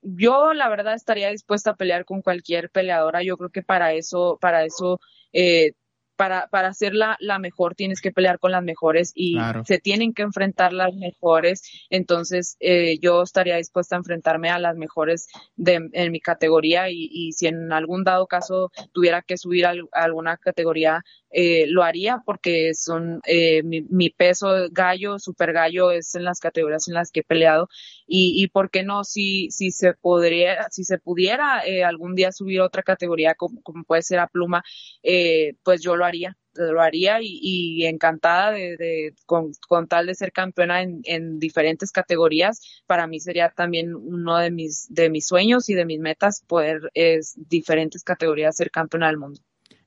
yo 0.00 0.54
la 0.54 0.70
verdad 0.70 0.94
estaría 0.94 1.30
dispuesta 1.30 1.72
a 1.72 1.76
pelear 1.76 2.06
con 2.06 2.22
cualquier 2.22 2.70
peleadora. 2.70 3.22
Yo 3.22 3.36
creo 3.36 3.50
que 3.50 3.62
para 3.62 3.92
eso, 3.92 4.38
para 4.40 4.64
eso, 4.64 4.98
eh, 5.34 5.72
para, 6.18 6.48
para 6.48 6.74
ser 6.74 6.94
la, 6.94 7.16
la, 7.20 7.38
mejor 7.38 7.76
tienes 7.76 8.00
que 8.00 8.10
pelear 8.10 8.40
con 8.40 8.50
las 8.50 8.64
mejores 8.64 9.12
y 9.14 9.38
se 9.64 9.78
tienen 9.78 10.12
que 10.12 10.22
enfrentar 10.22 10.72
las 10.72 10.92
mejores. 10.92 11.62
Entonces, 11.90 12.56
eh, 12.58 12.98
yo 12.98 13.22
estaría 13.22 13.56
dispuesta 13.56 13.94
a 13.94 13.98
enfrentarme 13.98 14.50
a 14.50 14.58
las 14.58 14.76
mejores 14.76 15.28
de, 15.54 15.88
en 15.92 16.12
mi 16.12 16.20
categoría 16.20 16.90
y, 16.90 17.08
y 17.12 17.32
si 17.34 17.46
en 17.46 17.72
algún 17.72 18.02
dado 18.02 18.26
caso 18.26 18.72
tuviera 18.92 19.22
que 19.22 19.38
subir 19.38 19.64
a, 19.64 19.74
alguna 19.92 20.36
categoría, 20.38 21.04
eh, 21.30 21.66
lo 21.68 21.84
haría 21.84 22.22
porque 22.24 22.74
son 22.74 23.20
eh, 23.26 23.62
mi, 23.62 23.82
mi, 23.82 24.10
peso 24.10 24.48
gallo, 24.72 25.18
super 25.18 25.52
gallo 25.52 25.90
es 25.90 26.14
en 26.14 26.24
las 26.24 26.40
categorías 26.40 26.88
en 26.88 26.94
las 26.94 27.12
que 27.12 27.20
he 27.20 27.22
peleado 27.24 27.68
y, 28.06 28.42
y 28.42 28.48
por 28.48 28.70
qué 28.70 28.82
no 28.82 29.04
si, 29.04 29.50
si 29.50 29.70
se 29.70 29.92
podría, 29.92 30.68
si 30.70 30.84
se 30.84 30.98
pudiera 30.98 31.66
eh, 31.66 31.84
algún 31.84 32.14
día 32.14 32.32
subir 32.32 32.62
otra 32.62 32.82
categoría 32.82 33.34
como, 33.34 33.60
como 33.62 33.84
puede 33.84 34.00
ser 34.02 34.20
a 34.20 34.26
pluma, 34.26 34.64
eh, 35.02 35.54
pues 35.62 35.82
yo 35.82 35.96
lo 35.96 36.06
lo 36.54 36.80
haría 36.80 37.18
y, 37.20 37.84
encantada 37.86 38.52
de, 38.52 39.14
con, 39.26 39.52
tal 39.88 40.06
de 40.06 40.14
ser 40.14 40.32
campeona 40.32 40.82
en, 40.82 41.38
diferentes 41.38 41.92
categorías. 41.92 42.82
Para 42.86 43.06
mí 43.06 43.20
sería 43.20 43.50
también 43.50 43.94
uno 43.94 44.38
de 44.38 44.50
mis, 44.50 44.86
de 44.90 45.10
mis 45.10 45.26
sueños 45.26 45.68
y 45.68 45.74
de 45.74 45.84
mis 45.84 46.00
metas 46.00 46.42
poder 46.46 46.90
es 46.94 47.34
diferentes 47.48 48.02
categorías 48.02 48.56
ser 48.56 48.70
campeona 48.70 49.06
del 49.06 49.18
mundo. 49.18 49.40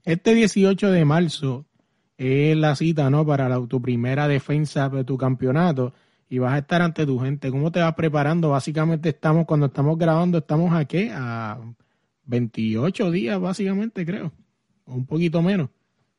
Este 0.03 0.34
18 0.34 0.91
de 0.91 1.05
marzo 1.05 1.65
es 2.17 2.55
la 2.55 2.75
cita, 2.75 3.10
¿no? 3.10 3.25
Para 3.25 3.49
tu 3.67 3.81
primera 3.81 4.27
defensa 4.27 4.89
de 4.89 5.03
tu 5.03 5.17
campeonato 5.17 5.93
y 6.29 6.39
vas 6.39 6.53
a 6.53 6.60
estar 6.60 6.81
ante 6.81 7.05
tu 7.05 7.19
gente. 7.19 7.51
¿Cómo 7.51 7.71
te 7.71 7.81
vas 7.81 7.93
preparando? 7.93 8.49
Básicamente 8.51 9.10
estamos, 9.10 9.45
cuando 9.45 9.65
estamos 9.65 9.97
grabando, 9.97 10.38
estamos 10.38 10.73
aquí 10.73 11.10
a 11.12 11.60
28 12.25 13.12
días, 13.12 13.39
básicamente, 13.39 14.05
creo. 14.05 14.31
O 14.86 14.95
un 14.95 15.05
poquito 15.05 15.41
menos. 15.41 15.69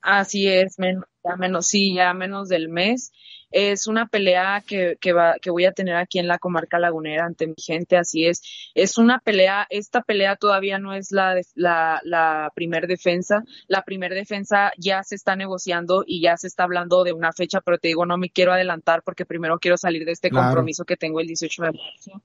Así 0.02 0.48
es, 0.48 0.78
menos, 0.78 1.04
ya 1.24 1.36
menos, 1.36 1.66
sí, 1.68 1.94
ya 1.94 2.12
menos 2.12 2.48
del 2.48 2.68
mes. 2.68 3.12
Es 3.52 3.86
una 3.86 4.06
pelea 4.06 4.62
que, 4.66 4.96
que, 5.00 5.12
va, 5.12 5.36
que 5.40 5.50
voy 5.50 5.64
a 5.64 5.72
tener 5.72 5.96
aquí 5.96 6.18
en 6.18 6.28
la 6.28 6.38
comarca 6.38 6.78
lagunera 6.78 7.24
ante 7.24 7.46
mi 7.46 7.54
gente, 7.56 7.96
así 7.96 8.26
es. 8.26 8.42
Es 8.74 8.98
una 8.98 9.18
pelea, 9.18 9.66
esta 9.70 10.02
pelea 10.02 10.36
todavía 10.36 10.78
no 10.78 10.94
es 10.94 11.12
la, 11.12 11.40
la, 11.54 12.00
la 12.04 12.50
primer 12.54 12.86
defensa. 12.86 13.44
La 13.68 13.82
primer 13.82 14.14
defensa 14.14 14.72
ya 14.78 15.02
se 15.02 15.14
está 15.14 15.36
negociando 15.36 16.04
y 16.06 16.20
ya 16.20 16.36
se 16.36 16.46
está 16.46 16.64
hablando 16.64 17.04
de 17.04 17.12
una 17.12 17.32
fecha, 17.32 17.60
pero 17.60 17.78
te 17.78 17.88
digo, 17.88 18.06
no 18.06 18.18
me 18.18 18.30
quiero 18.30 18.52
adelantar 18.52 19.02
porque 19.02 19.26
primero 19.26 19.58
quiero 19.58 19.76
salir 19.76 20.04
de 20.04 20.12
este 20.12 20.30
compromiso 20.30 20.84
que 20.84 20.96
tengo 20.96 21.20
el 21.20 21.26
18 21.26 21.62
de 21.62 21.72
marzo 21.72 22.22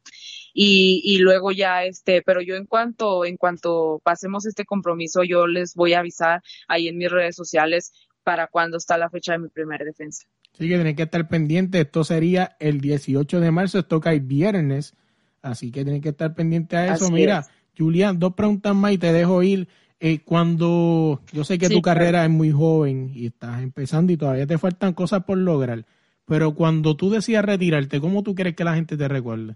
y, 0.60 1.02
y 1.04 1.20
luego 1.20 1.52
ya 1.52 1.84
este, 1.84 2.24
pero 2.24 2.42
yo 2.42 2.56
en 2.56 2.66
cuanto, 2.66 3.26
en 3.26 3.38
cuanto 3.38 4.02
pasemos 4.04 4.48
este 4.48 4.66
compromiso, 4.66 5.24
yo 5.24 5.46
les 5.46 5.76
voy 5.76 5.94
a 5.94 6.00
avisar 6.00 6.42
ahí 6.68 6.88
en 6.88 6.98
mis 6.98 7.12
redes 7.12 7.36
sociales 7.36 7.94
para 8.28 8.48
cuándo 8.48 8.76
está 8.76 8.98
la 8.98 9.10
fecha 9.10 9.32
de 9.32 9.40
mi 9.40 9.48
primera 9.48 9.86
defensa. 9.86 10.28
Sí, 10.52 10.68
que 10.68 10.76
tienen 10.76 10.98
que 10.98 11.04
estar 11.04 11.30
pendientes. 11.30 11.86
Esto 11.86 12.04
sería 12.04 12.58
el 12.60 12.82
18 12.82 13.40
de 13.40 13.52
marzo, 13.52 13.80
esto 13.80 14.02
cae 14.02 14.20
viernes, 14.20 14.96
así 15.42 15.72
que 15.72 15.86
tienen 15.86 16.02
que 16.02 16.10
estar 16.10 16.36
pendientes 16.36 16.78
a 16.78 16.94
eso. 16.94 17.10
Mira, 17.10 17.48
Julián, 17.78 18.20
dos 18.20 18.34
preguntas 18.34 18.76
más 18.76 18.92
y 18.92 18.98
te 18.98 19.14
dejo 19.14 19.44
ir. 19.44 19.70
Eh, 20.02 20.20
cuando 20.26 21.22
yo 21.32 21.46
sé 21.46 21.58
que 21.58 21.70
tu 21.70 21.82
carrera 21.82 22.26
es 22.26 22.30
muy 22.30 22.52
joven 22.52 23.14
y 23.16 23.28
estás 23.28 23.64
empezando 23.64 24.12
y 24.12 24.18
todavía 24.18 24.46
te 24.46 24.58
faltan 24.58 24.94
cosas 24.94 25.24
por 25.24 25.38
lograr, 25.38 25.86
pero 26.26 26.54
cuando 26.54 26.98
tú 26.98 27.10
decías 27.10 27.46
retirarte, 27.46 28.02
¿cómo 28.02 28.24
tú 28.24 28.36
quieres 28.36 28.58
que 28.58 28.66
la 28.66 28.76
gente 28.76 28.98
te 28.98 29.08
recuerde? 29.08 29.56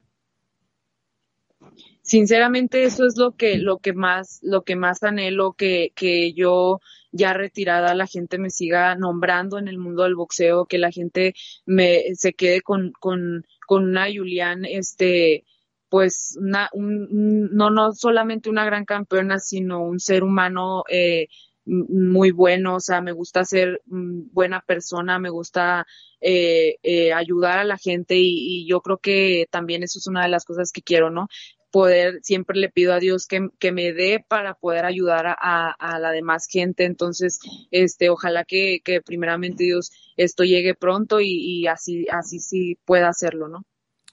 Sinceramente 2.11 2.83
eso 2.83 3.05
es 3.05 3.15
lo 3.15 3.37
que 3.37 3.57
lo 3.57 3.77
que 3.77 3.93
más 3.93 4.39
lo 4.41 4.63
que 4.63 4.75
más 4.75 5.01
anhelo 5.01 5.53
que 5.53 5.93
que 5.95 6.33
yo 6.33 6.81
ya 7.13 7.31
retirada 7.31 7.95
la 7.95 8.05
gente 8.05 8.37
me 8.37 8.49
siga 8.49 8.95
nombrando 8.95 9.57
en 9.57 9.69
el 9.69 9.77
mundo 9.77 10.03
del 10.03 10.15
boxeo 10.15 10.65
que 10.65 10.77
la 10.77 10.91
gente 10.91 11.33
me 11.65 12.13
se 12.15 12.33
quede 12.33 12.59
con 12.59 12.91
con 12.99 13.45
con 13.65 13.85
una 13.85 14.07
Julián 14.13 14.65
este 14.65 15.45
pues 15.87 16.37
una, 16.37 16.69
un, 16.73 17.49
no, 17.53 17.69
no 17.69 17.93
solamente 17.93 18.49
una 18.49 18.63
gran 18.63 18.85
campeona, 18.85 19.39
sino 19.39 19.83
un 19.83 19.99
ser 19.99 20.23
humano 20.23 20.83
eh, 20.89 21.27
muy 21.65 22.31
bueno, 22.31 22.75
o 22.75 22.79
sea, 22.79 23.01
me 23.01 23.11
gusta 23.11 23.43
ser 23.43 23.81
buena 23.85 24.61
persona, 24.61 25.19
me 25.19 25.29
gusta 25.29 25.85
eh, 26.21 26.77
eh, 26.81 27.11
ayudar 27.11 27.59
a 27.59 27.65
la 27.65 27.77
gente 27.77 28.15
y, 28.17 28.65
yo 28.69 28.79
creo 28.79 28.99
que 28.99 29.47
también 29.51 29.83
eso 29.83 29.99
es 29.99 30.07
una 30.07 30.23
de 30.23 30.29
las 30.29 30.45
cosas 30.45 30.71
que 30.71 30.81
quiero, 30.81 31.09
¿no? 31.09 31.27
Poder, 31.71 32.19
siempre 32.21 32.59
le 32.59 32.69
pido 32.69 32.93
a 32.93 32.99
Dios 32.99 33.27
que, 33.27 33.47
que 33.57 33.71
me 33.71 33.93
dé 33.93 34.23
para 34.27 34.55
poder 34.55 34.85
ayudar 34.85 35.25
a, 35.27 35.71
a, 35.71 35.99
la 35.99 36.11
demás 36.11 36.47
gente, 36.47 36.83
entonces, 36.83 37.39
este, 37.71 38.09
ojalá 38.09 38.43
que, 38.43 38.81
que 38.83 39.01
primeramente 39.01 39.63
Dios 39.63 39.91
esto 40.17 40.43
llegue 40.43 40.75
pronto 40.75 41.21
y, 41.21 41.29
y 41.29 41.67
así, 41.67 42.05
así 42.11 42.39
sí 42.39 42.77
pueda 42.85 43.07
hacerlo, 43.07 43.47
¿no? 43.47 43.63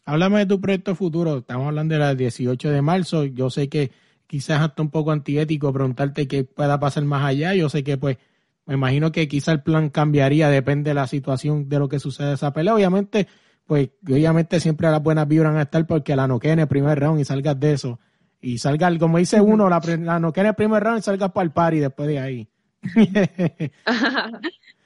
Háblame 0.05 0.39
de 0.39 0.47
tu 0.47 0.61
proyecto 0.61 0.95
futuro, 0.95 1.39
estamos 1.39 1.67
hablando 1.67 1.95
de 1.95 2.01
la 2.01 2.15
18 2.15 2.71
de 2.71 2.81
marzo, 2.81 3.25
yo 3.25 3.51
sé 3.51 3.69
que 3.69 3.91
quizás 4.29 4.61
hasta 4.61 4.83
un 4.83 4.91
poco 4.91 5.11
antiético 5.11 5.73
preguntarte 5.73 6.29
qué 6.29 6.45
pueda 6.45 6.79
pasar 6.79 7.05
más 7.05 7.25
allá. 7.25 7.55
Yo 7.55 7.69
sé 7.69 7.83
que 7.83 7.97
pues 7.97 8.19
me 8.67 8.75
imagino 8.75 9.11
que 9.11 9.27
quizá 9.27 9.53
el 9.53 9.63
plan 9.63 9.89
cambiaría, 9.89 10.49
depende 10.51 10.91
de 10.91 10.95
la 10.95 11.09
situación 11.09 11.69
de 11.69 11.79
lo 11.81 11.89
que 11.89 11.99
sucede 11.99 12.35
esa 12.35 12.53
pelea. 12.53 12.75
Obviamente, 12.75 13.27
pues 13.69 13.91
obviamente 14.09 14.61
siempre 14.61 14.91
las 14.91 15.03
buenas 15.03 15.29
vibras 15.29 15.53
van 15.53 15.61
a 15.61 15.65
estar 15.65 15.87
porque 15.87 16.17
la 16.17 16.27
noquea 16.27 16.55
en 16.55 16.61
el 16.61 16.69
primer 16.69 16.99
round 16.99 17.21
y 17.21 17.25
salgas 17.27 17.61
de 17.61 17.75
eso. 17.75 18.01
Y 18.41 18.57
salga, 18.57 18.91
como 18.99 19.19
dice 19.19 19.43
uno, 19.43 19.69
la, 19.69 19.79
la 20.01 20.19
noquea 20.19 20.43
en 20.43 20.49
el 20.49 20.55
primer 20.55 20.83
round 20.83 21.01
y 21.01 21.03
salgas 21.03 21.33
para 21.33 21.45
el 21.45 21.51
par 21.53 21.75
y 21.75 21.81
después 21.81 22.09
de 22.09 22.19
ahí. 22.19 22.49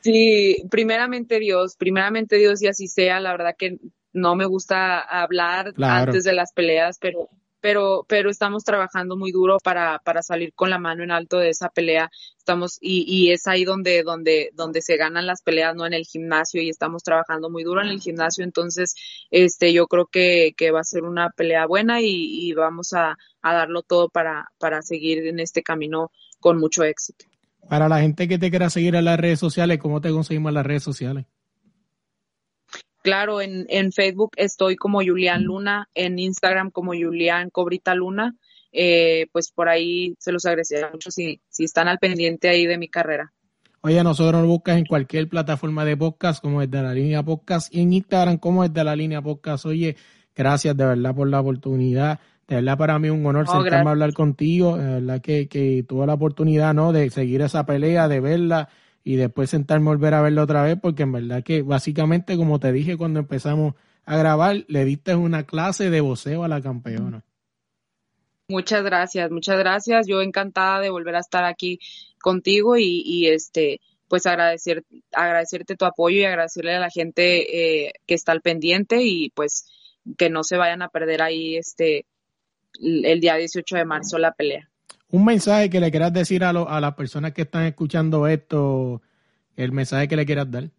sí, 0.01 0.67
primeramente 0.69 1.39
Dios, 1.39 1.77
primeramente 1.77 2.37
Dios 2.37 2.61
y 2.61 2.67
así 2.67 2.89
sea. 2.89 3.21
La 3.21 3.31
verdad 3.31 3.55
que 3.57 3.79
no 4.13 4.35
me 4.35 4.47
gusta 4.47 4.99
hablar 4.99 5.75
antes 5.81 6.25
de 6.25 6.33
las 6.33 6.53
peleas, 6.53 6.99
pero 7.01 7.29
pero, 7.63 8.05
pero 8.09 8.29
estamos 8.29 8.65
trabajando 8.65 9.17
muy 9.17 9.31
duro 9.31 9.59
para, 9.63 10.01
para 10.01 10.21
salir 10.21 10.53
con 10.53 10.69
la 10.69 10.79
mano 10.79 11.05
en 11.05 11.13
alto 11.13 11.39
de 11.39 11.51
esa 11.51 11.69
pelea. 11.69 12.11
Estamos, 12.37 12.77
y, 12.81 13.05
y 13.07 13.31
es 13.31 13.47
ahí 13.47 13.65
donde, 13.65 14.03
donde, 14.03 14.51
donde 14.55 14.83
se 14.83 14.97
ganan 14.97 15.27
las 15.27 15.43
peleas, 15.43 15.75
no 15.77 15.87
en 15.87 15.95
el 15.95 16.05
gimnasio, 16.05 16.61
y 16.61 16.69
estamos 16.69 17.05
trabajando 17.05 17.49
muy 17.51 17.63
duro 17.63 17.81
en 17.81 17.89
el 17.89 18.01
gimnasio. 18.01 18.43
Entonces, 18.43 18.95
este, 19.31 19.73
yo 19.73 19.87
creo 19.87 20.07
que, 20.07 20.53
que 20.57 20.73
va 20.73 20.81
a 20.81 20.85
ser 20.85 21.05
una 21.05 21.31
pelea 21.31 21.67
buena 21.67 22.01
y, 22.03 22.53
vamos 22.53 22.93
a, 22.93 23.17
a 23.41 23.55
darlo 23.55 23.83
todo 23.83 24.09
para, 24.09 24.51
para 24.59 24.83
seguir 24.83 25.27
en 25.27 25.39
este 25.39 25.63
camino 25.63 26.11
con 26.41 26.59
mucho 26.59 26.83
éxito. 26.83 27.25
Para 27.69 27.89
la 27.89 28.01
gente 28.01 28.27
que 28.27 28.39
te 28.39 28.51
quiera 28.51 28.69
seguir 28.71 28.97
en 28.97 29.05
las 29.05 29.19
redes 29.19 29.39
sociales, 29.39 29.79
¿cómo 29.79 30.01
te 30.01 30.11
conseguimos 30.11 30.51
en 30.51 30.55
las 30.55 30.67
redes 30.67 30.83
sociales? 30.83 31.27
Claro, 33.03 33.41
en, 33.41 33.67
en 33.69 33.93
Facebook 33.93 34.31
estoy 34.37 34.77
como 34.77 35.03
Julián 35.03 35.43
Luna, 35.43 35.89
en 35.95 36.19
Instagram 36.19 36.71
como 36.71 36.93
Julián 36.93 37.51
Cobrita 37.51 37.95
Luna. 37.95 38.37
Eh, 38.73 39.27
pues 39.33 39.51
por 39.53 39.69
ahí 39.69 40.15
se 40.19 40.33
los 40.33 40.47
agradecería 40.47 40.89
mucho 40.91 41.11
si, 41.11 41.43
si 41.51 41.65
están 41.65 41.89
al 41.89 41.99
pendiente 41.99 42.49
ahí 42.49 42.67
de 42.67 42.79
mi 42.79 42.89
carrera. 42.89 43.33
Oye, 43.83 44.03
nosotros 44.03 44.41
nos 44.41 44.49
buscas 44.49 44.79
en 44.79 44.87
cualquier 44.87 45.29
plataforma 45.29 45.85
de 45.85 45.97
podcast 45.97 46.41
como 46.41 46.61
desde 46.61 46.83
la 46.83 46.95
línea 46.95 47.23
podcast 47.23 47.75
y 47.75 47.81
en 47.83 47.93
Instagram 47.93 48.39
como 48.39 48.67
desde 48.67 48.85
la 48.85 48.95
línea 48.95 49.21
podcast. 49.21 49.67
Oye, 49.67 49.97
gracias 50.35 50.77
de 50.77 50.87
verdad 50.87 51.15
por 51.15 51.29
la 51.29 51.41
oportunidad. 51.41 52.21
De 52.47 52.57
verdad 52.57 52.79
para 52.79 52.99
mí 53.01 53.11
un 53.11 53.27
honor 53.27 53.49
sentarme 53.49 53.89
a 53.89 53.93
hablar 53.93 54.13
contigo. 54.13 54.77
De 54.79 55.01
verdad 55.01 55.21
que, 55.21 55.49
que 55.49 55.85
tuve 55.87 56.07
la 56.07 56.15
oportunidad 56.15 56.73
¿no? 56.73 56.93
de 56.93 57.11
seguir 57.11 57.43
esa 57.43 57.67
pelea, 57.67 58.07
de 58.07 58.21
verla 58.21 58.69
y 59.05 59.17
después 59.17 59.51
sentarme 59.51 59.91
a 59.91 59.95
volver 59.95 60.15
a 60.15 60.23
verlo 60.23 60.43
otra 60.43 60.63
vez, 60.63 60.79
porque 60.81 61.03
en 61.03 61.13
verdad 61.13 61.43
que 61.43 61.63
básicamente, 61.63 62.37
como 62.37 62.61
te 62.61 62.73
dije 62.73 62.97
cuando 62.97 63.21
empezamos 63.21 63.75
a 64.05 64.17
grabar, 64.17 64.65
le 64.69 64.85
diste 64.85 65.15
una 65.15 65.45
clase 65.45 65.91
de 65.91 66.01
voceo 66.01 66.45
a 66.45 66.49
la 66.49 66.61
campeona. 66.61 67.25
Muchas 68.49 68.83
gracias, 68.85 69.31
muchas 69.31 69.59
gracias. 69.59 70.07
Yo 70.07 70.21
encantada 70.21 70.81
de 70.81 70.91
volver 70.91 71.17
a 71.17 71.21
estar 71.21 71.45
aquí 71.45 71.79
contigo 72.21 72.77
y, 72.77 73.27
este 73.29 73.81
pues 74.09 74.27
agradecer, 74.27 74.85
agradecerte 75.13 75.75
tu 75.75 75.87
apoyo 75.87 76.19
y 76.19 76.25
agradecerle 76.25 76.75
a 76.75 76.81
la 76.81 76.91
gente 76.91 77.87
eh, 77.87 77.93
que 78.07 78.13
está 78.13 78.33
al 78.33 78.43
pendiente 78.43 79.03
y 79.03 79.31
pues 79.31 79.65
que 80.19 80.29
no 80.29 80.45
se 80.45 80.59
vayan 80.59 80.83
a 80.83 80.91
perder 80.91 81.23
ahí 81.23 81.57
este 81.57 82.05
el 82.79 83.21
día 83.21 83.37
18 83.37 83.75
de 83.75 83.85
marzo 83.87 84.19
la 84.19 84.33
pelea 84.33 84.69
un 85.13 85.25
mensaje 85.27 85.71
que 85.71 85.79
le 85.79 85.91
quieras 85.91 86.13
decir 86.13 86.43
a, 86.43 86.51
a 86.51 86.81
las 86.81 86.95
personas 86.95 87.33
que 87.33 87.43
están 87.43 87.65
escuchando 87.65 88.27
esto, 88.27 89.03
el 89.57 89.71
mensaje 89.71 90.09
que 90.09 90.17
le 90.17 90.27
quieras 90.27 90.51
dar. 90.51 90.71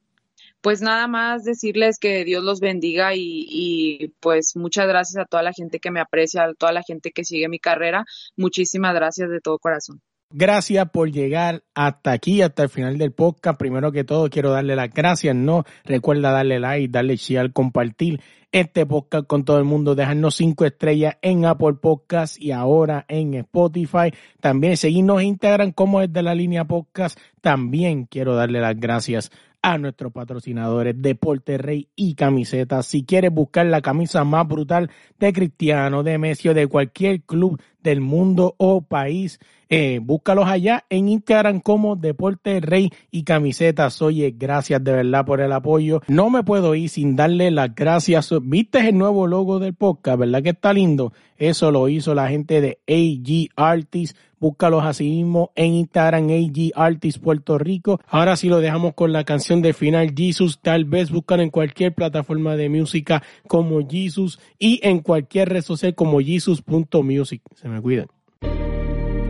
Pues 0.59 0.81
nada 0.81 1.07
más 1.07 1.43
decirles 1.43 1.99
que 1.99 2.25
Dios 2.25 2.43
los 2.43 2.59
bendiga 2.59 3.13
y, 3.15 3.45
y, 3.47 4.07
pues 4.19 4.55
muchas 4.55 4.87
gracias 4.87 5.23
a 5.23 5.27
toda 5.27 5.43
la 5.43 5.53
gente 5.53 5.79
que 5.79 5.91
me 5.91 5.99
aprecia, 5.99 6.45
a 6.45 6.53
toda 6.55 6.71
la 6.71 6.81
gente 6.81 7.11
que 7.11 7.23
sigue 7.23 7.47
mi 7.47 7.59
carrera. 7.59 8.05
Muchísimas 8.35 8.95
gracias 8.95 9.29
de 9.29 9.39
todo 9.39 9.59
corazón. 9.59 10.01
Gracias 10.35 10.89
por 10.89 11.11
llegar 11.11 11.61
hasta 11.75 12.11
aquí, 12.11 12.41
hasta 12.41 12.63
el 12.63 12.69
final 12.69 12.97
del 12.97 13.11
podcast. 13.11 13.59
Primero 13.59 13.91
que 13.91 14.03
todo, 14.03 14.31
quiero 14.31 14.49
darle 14.49 14.75
las 14.75 14.91
gracias. 14.91 15.35
No 15.35 15.63
recuerda 15.85 16.31
darle 16.31 16.59
like, 16.59 16.87
darle 16.91 17.17
share, 17.17 17.53
compartir 17.53 18.19
este 18.51 18.87
podcast 18.87 19.27
con 19.27 19.45
todo 19.45 19.59
el 19.59 19.63
mundo, 19.63 19.93
dejarnos 19.93 20.33
cinco 20.33 20.65
estrellas 20.65 21.17
en 21.21 21.45
Apple 21.45 21.75
Podcast 21.79 22.41
y 22.41 22.51
ahora 22.51 23.05
en 23.09 23.35
Spotify. 23.35 24.11
También 24.41 24.75
seguirnos 24.75 25.21
en 25.21 25.27
Instagram 25.27 25.71
como 25.71 26.01
es 26.01 26.11
de 26.11 26.23
la 26.23 26.33
línea 26.33 26.65
podcast. 26.65 27.19
También 27.39 28.05
quiero 28.05 28.33
darle 28.33 28.59
las 28.59 28.79
gracias 28.79 29.29
a 29.63 29.77
nuestros 29.77 30.11
patrocinadores 30.11 30.93
Deporte 30.97 31.57
Rey 31.57 31.87
y 31.95 32.15
Camisetas. 32.15 32.85
Si 32.85 33.05
quieres 33.05 33.31
buscar 33.31 33.65
la 33.65 33.81
camisa 33.81 34.23
más 34.23 34.47
brutal 34.47 34.91
de 35.19 35.31
Cristiano, 35.31 36.03
de 36.03 36.17
Messi 36.17 36.49
o 36.49 36.53
de 36.53 36.67
cualquier 36.67 37.21
club 37.21 37.61
del 37.83 38.01
mundo 38.01 38.55
o 38.57 38.81
país, 38.81 39.39
eh, 39.75 39.99
búscalos 40.03 40.47
allá 40.47 40.85
en 40.89 41.09
Instagram 41.09 41.59
como 41.59 41.95
Deporte 41.95 42.59
Rey 42.59 42.91
y 43.09 43.23
Camisetas. 43.23 44.01
Oye, 44.03 44.35
gracias 44.37 44.83
de 44.83 44.91
verdad 44.91 45.25
por 45.25 45.41
el 45.41 45.51
apoyo. 45.51 46.01
No 46.07 46.29
me 46.29 46.43
puedo 46.43 46.75
ir 46.75 46.89
sin 46.89 47.15
darle 47.15 47.49
las 47.49 47.73
gracias. 47.73 48.29
¿Viste 48.43 48.87
el 48.87 48.97
nuevo 48.97 49.25
logo 49.25 49.57
del 49.57 49.73
podcast? 49.73 50.19
¿Verdad 50.19 50.43
que 50.43 50.49
está 50.49 50.73
lindo? 50.73 51.11
Eso 51.37 51.71
lo 51.71 51.89
hizo 51.89 52.13
la 52.13 52.29
gente 52.29 52.61
de 52.61 52.79
AG 52.87 53.49
Artists. 53.55 54.15
Búscalos 54.39 54.83
así 54.83 55.09
mismo 55.09 55.51
en 55.55 55.73
Instagram, 55.73 56.29
AG 56.29 56.71
Artists 56.75 57.19
Puerto 57.19 57.57
Rico. 57.57 57.99
Ahora 58.07 58.35
sí 58.35 58.49
lo 58.49 58.59
dejamos 58.59 58.93
con 58.93 59.13
la 59.13 59.23
canción 59.23 59.61
de 59.61 59.73
final 59.73 60.13
Jesus. 60.15 60.59
Tal 60.61 60.85
vez 60.85 61.11
buscan 61.11 61.39
en 61.39 61.49
cualquier 61.49 61.93
plataforma 61.93 62.57
de 62.57 62.67
música 62.69 63.23
como 63.47 63.79
Jesus 63.87 64.39
y 64.59 64.81
en 64.83 64.99
cualquier 64.99 65.49
red 65.49 65.61
social 65.61 65.95
como 65.95 66.19
Jesus.music. 66.19 67.41
Se 67.55 67.69
me 67.73 67.81
cuidan. 67.81 68.07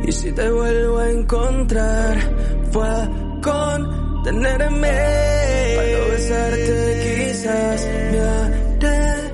Y 0.05 0.11
si 0.11 0.31
te 0.33 0.51
vuelvo 0.51 0.97
a 0.97 1.09
encontrar, 1.09 2.17
fue 2.71 2.87
a 2.87 3.09
contenerme. 3.41 4.89
Para 5.75 6.05
besarte 6.11 7.29
quizás 7.29 7.87
me 8.11 8.19
haré 8.19 9.33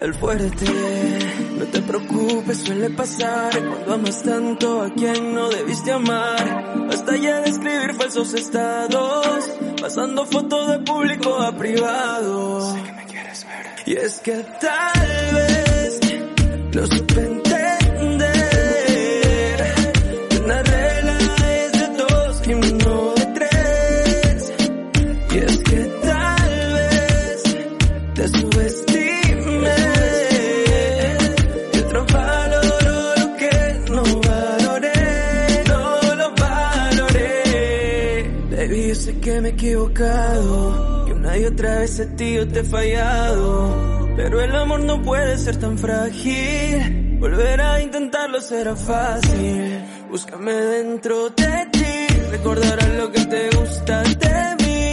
el 0.00 0.14
fuerte. 0.14 0.66
No 1.58 1.64
te 1.66 1.82
preocupes, 1.82 2.58
suele 2.58 2.90
pasar 2.90 3.50
cuando 3.58 3.94
amas 3.94 4.22
tanto 4.22 4.82
a 4.82 4.90
quien 4.92 5.34
no 5.34 5.48
debiste 5.48 5.92
amar. 5.92 6.86
Basta 6.88 7.16
ya 7.16 7.40
de 7.40 7.50
escribir 7.50 7.94
falsos 7.94 8.34
estados, 8.34 9.50
pasando 9.80 10.26
fotos 10.26 10.68
de 10.68 10.78
público 10.80 11.34
a 11.40 11.56
privado. 11.56 12.72
Sé 12.72 12.82
que 12.82 12.92
me 12.92 13.04
quieres 13.06 13.46
ver. 13.46 13.66
Y 13.86 13.96
es 13.96 14.20
que 14.20 14.44
tal 14.60 15.34
vez 15.34 16.00
no 16.74 16.86
supe 16.86 17.43
que 39.92 41.12
una 41.12 41.36
y 41.36 41.44
otra 41.44 41.80
vez 41.80 42.00
a 42.00 42.06
ti 42.16 42.34
yo 42.34 42.48
te 42.48 42.60
he 42.60 42.64
fallado. 42.64 44.08
Pero 44.16 44.40
el 44.40 44.54
amor 44.54 44.80
no 44.80 45.02
puede 45.02 45.36
ser 45.38 45.56
tan 45.56 45.76
frágil, 45.76 47.18
volver 47.18 47.60
a 47.60 47.82
intentarlo 47.82 48.40
será 48.40 48.76
fácil. 48.76 49.84
Búscame 50.10 50.52
dentro 50.52 51.30
de 51.30 51.68
ti, 51.72 52.14
recordarás 52.30 52.88
lo 52.94 53.10
que 53.10 53.24
te 53.24 53.50
gusta 53.56 54.02
de 54.02 54.64
mí. 54.64 54.92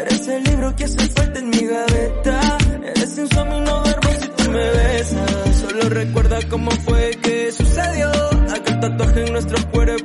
Eres 0.00 0.28
el 0.28 0.44
libro 0.44 0.76
que 0.76 0.84
hace 0.84 1.06
falta 1.08 1.38
en 1.40 1.50
mi 1.50 1.66
gaveta, 1.66 2.58
eres 2.84 3.18
insomnio 3.18 3.58
y 3.58 3.64
duermo 3.64 4.10
si 4.20 4.28
tú 4.28 4.50
me 4.50 4.70
besas. 4.70 5.56
Solo 5.60 5.88
recuerda 5.88 6.38
cómo 6.48 6.70
fue 6.70 7.10
que 7.22 7.52
sucedió, 7.52 8.10
aquel 8.54 8.80
tatuaje 8.80 9.26
en 9.26 9.32
nuestros 9.32 9.66
cuerpos 9.66 10.01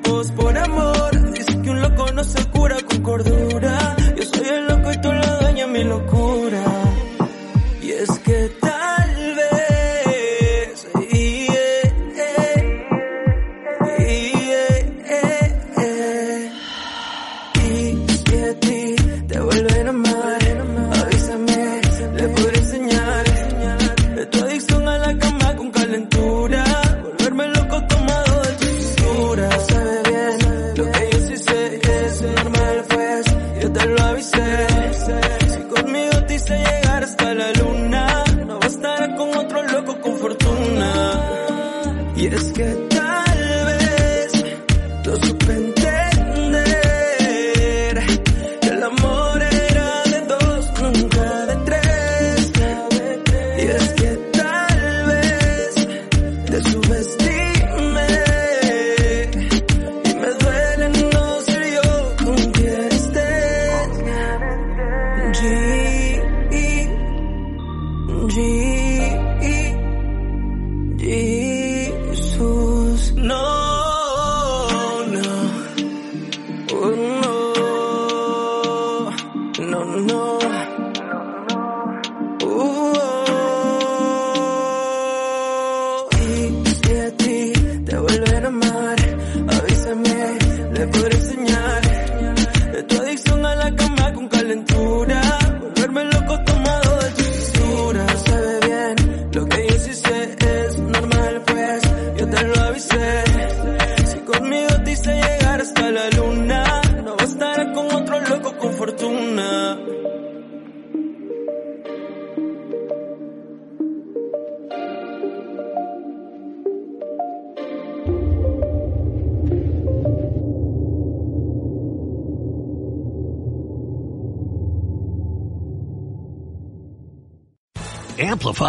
avísame, 90.81 91.09
le 91.09 91.36